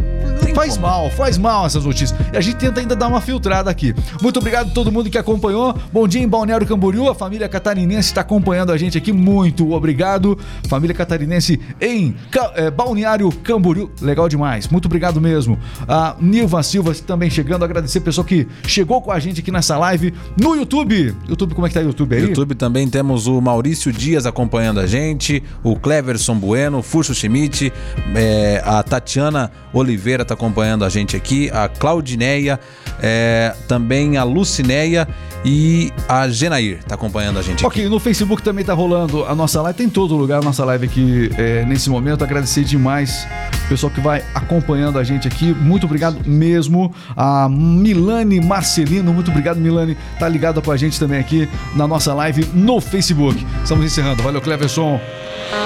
Faz 0.55 0.77
mal, 0.77 1.11
faz 1.11 1.39
mal 1.39 1.67
essas 1.67 1.85
notícias. 1.85 2.15
E 2.33 2.37
a 2.37 2.41
gente 2.41 2.57
tenta 2.57 2.79
ainda 2.81 2.95
dar 2.95 3.09
uma 3.09 3.21
filtrada 3.21 3.71
aqui. 3.71 3.95
Muito 4.21 4.39
obrigado 4.39 4.69
a 4.71 4.71
todo 4.75 4.93
mundo 4.93 5.09
que 5.11 5.17
acompanhou. 5.19 5.75
Bom 5.93 6.07
dia 6.07 6.21
em 6.23 6.29
Balneário 6.29 6.67
Camboriú. 6.67 7.09
A 7.09 7.15
família 7.15 7.49
catarinense 7.49 8.09
está 8.11 8.21
acompanhando 8.21 8.71
a 8.71 8.77
gente 8.77 8.97
aqui. 8.99 9.13
Muito 9.13 9.73
obrigado. 9.73 10.39
Família 10.69 10.95
catarinense 10.95 11.59
em 11.81 12.15
Ca- 12.31 12.53
eh, 12.55 12.71
Balneário 12.71 13.31
Camboriú. 13.43 13.91
Legal 14.01 14.29
demais. 14.29 14.69
Muito 14.69 14.87
obrigado 14.87 15.21
mesmo. 15.21 15.59
A 15.89 16.17
Nilva 16.21 16.63
Silva 16.63 16.95
também 17.07 17.31
chegando. 17.31 17.65
Agradecer 17.65 17.99
o 17.99 18.03
pessoal 18.03 18.25
que 18.27 18.47
chegou 18.67 19.01
com 19.01 19.11
a 19.11 19.19
gente 19.19 19.41
aqui 19.41 19.51
nessa 19.51 19.77
live 19.79 20.13
no 20.41 20.55
YouTube. 20.55 21.15
YouTube, 21.29 21.55
como 21.55 21.67
é 21.67 21.71
que 21.71 21.75
tá 21.75 21.81
o 21.81 21.85
YouTube 21.85 22.15
aí? 22.15 22.23
YouTube 22.23 22.55
também 22.55 22.89
temos 22.89 23.27
o 23.27 23.41
Maurício 23.41 23.91
Dias 23.93 24.27
acompanhando 24.27 24.81
a 24.81 24.87
gente, 24.87 25.43
o 25.65 25.75
Cleverson 25.77 26.35
Bueno, 26.37 26.79
o 26.79 26.83
Furso 26.83 27.15
Schmidt, 27.15 27.73
é, 28.15 28.63
a 28.65 28.83
Tatiana 28.83 29.51
Oliveira 29.73 30.25
tá 30.25 30.37
acompanhando 30.43 30.85
a 30.85 30.89
gente 30.89 31.17
aqui, 31.17 31.49
a 31.53 31.69
Claudineia, 31.69 32.59
é, 33.01 33.55
também 33.69 34.17
a 34.17 34.25
Lucineia 34.25 35.07
e 35.45 35.93
a 36.09 36.29
Genair 36.29 36.83
tá 36.85 36.95
acompanhando 36.95 37.39
a 37.39 37.43
gente 37.43 37.65
aqui. 37.65 37.67
Ok, 37.67 37.89
no 37.89 37.99
Facebook 37.99 38.43
também 38.43 38.65
tá 38.65 38.73
rolando 38.73 39.25
a 39.25 39.35
nossa 39.35 39.63
live, 39.63 39.77
tem 39.77 39.87
em 39.87 39.91
todo 39.91 40.17
lugar 40.17 40.41
a 40.41 40.43
nossa 40.43 40.65
live 40.65 40.87
aqui 40.87 41.31
é, 41.39 41.65
nesse 41.65 41.89
momento. 41.89 42.25
Agradecer 42.25 42.65
demais 42.65 43.27
o 43.65 43.69
pessoal 43.69 43.93
que 43.93 44.01
vai 44.01 44.25
acompanhando 44.35 44.99
a 44.99 45.05
gente 45.05 45.29
aqui. 45.29 45.55
Muito 45.55 45.87
obrigado 45.87 46.19
mesmo. 46.27 46.93
A 47.17 47.49
Milane 47.49 48.41
Marcelino, 48.41 49.13
muito 49.13 49.31
obrigado, 49.31 49.59
Milane, 49.59 49.97
tá 50.19 50.29
ligada 50.29 50.61
com 50.61 50.71
a 50.73 50.77
gente 50.77 50.99
também 50.99 51.19
aqui 51.19 51.49
na 51.75 51.87
nossa 51.87 52.13
live 52.15 52.49
no 52.53 52.81
Facebook. 52.81 53.45
Estamos 53.63 53.85
encerrando. 53.85 54.23
Valeu, 54.23 54.41
Cleverson. 54.41 55.01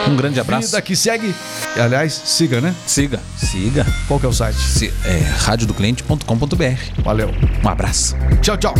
Um 0.08 0.16
grande 0.16 0.40
abraço. 0.40 0.68
Vida 0.68 0.82
que 0.82 0.96
segue. 0.96 1.34
Aliás, 1.76 2.12
siga, 2.12 2.60
né? 2.60 2.74
Siga, 2.86 3.20
siga. 3.36 3.86
Qual 4.08 4.18
que 4.18 4.26
é 4.26 4.28
o 4.28 4.32
site? 4.32 4.58
Se, 4.66 4.92
é, 5.04 5.18
radiodocliente.com.br. 5.44 7.02
Valeu. 7.02 7.30
Um 7.64 7.68
abraço. 7.68 8.16
Tchau, 8.42 8.56
tchau. 8.56 8.74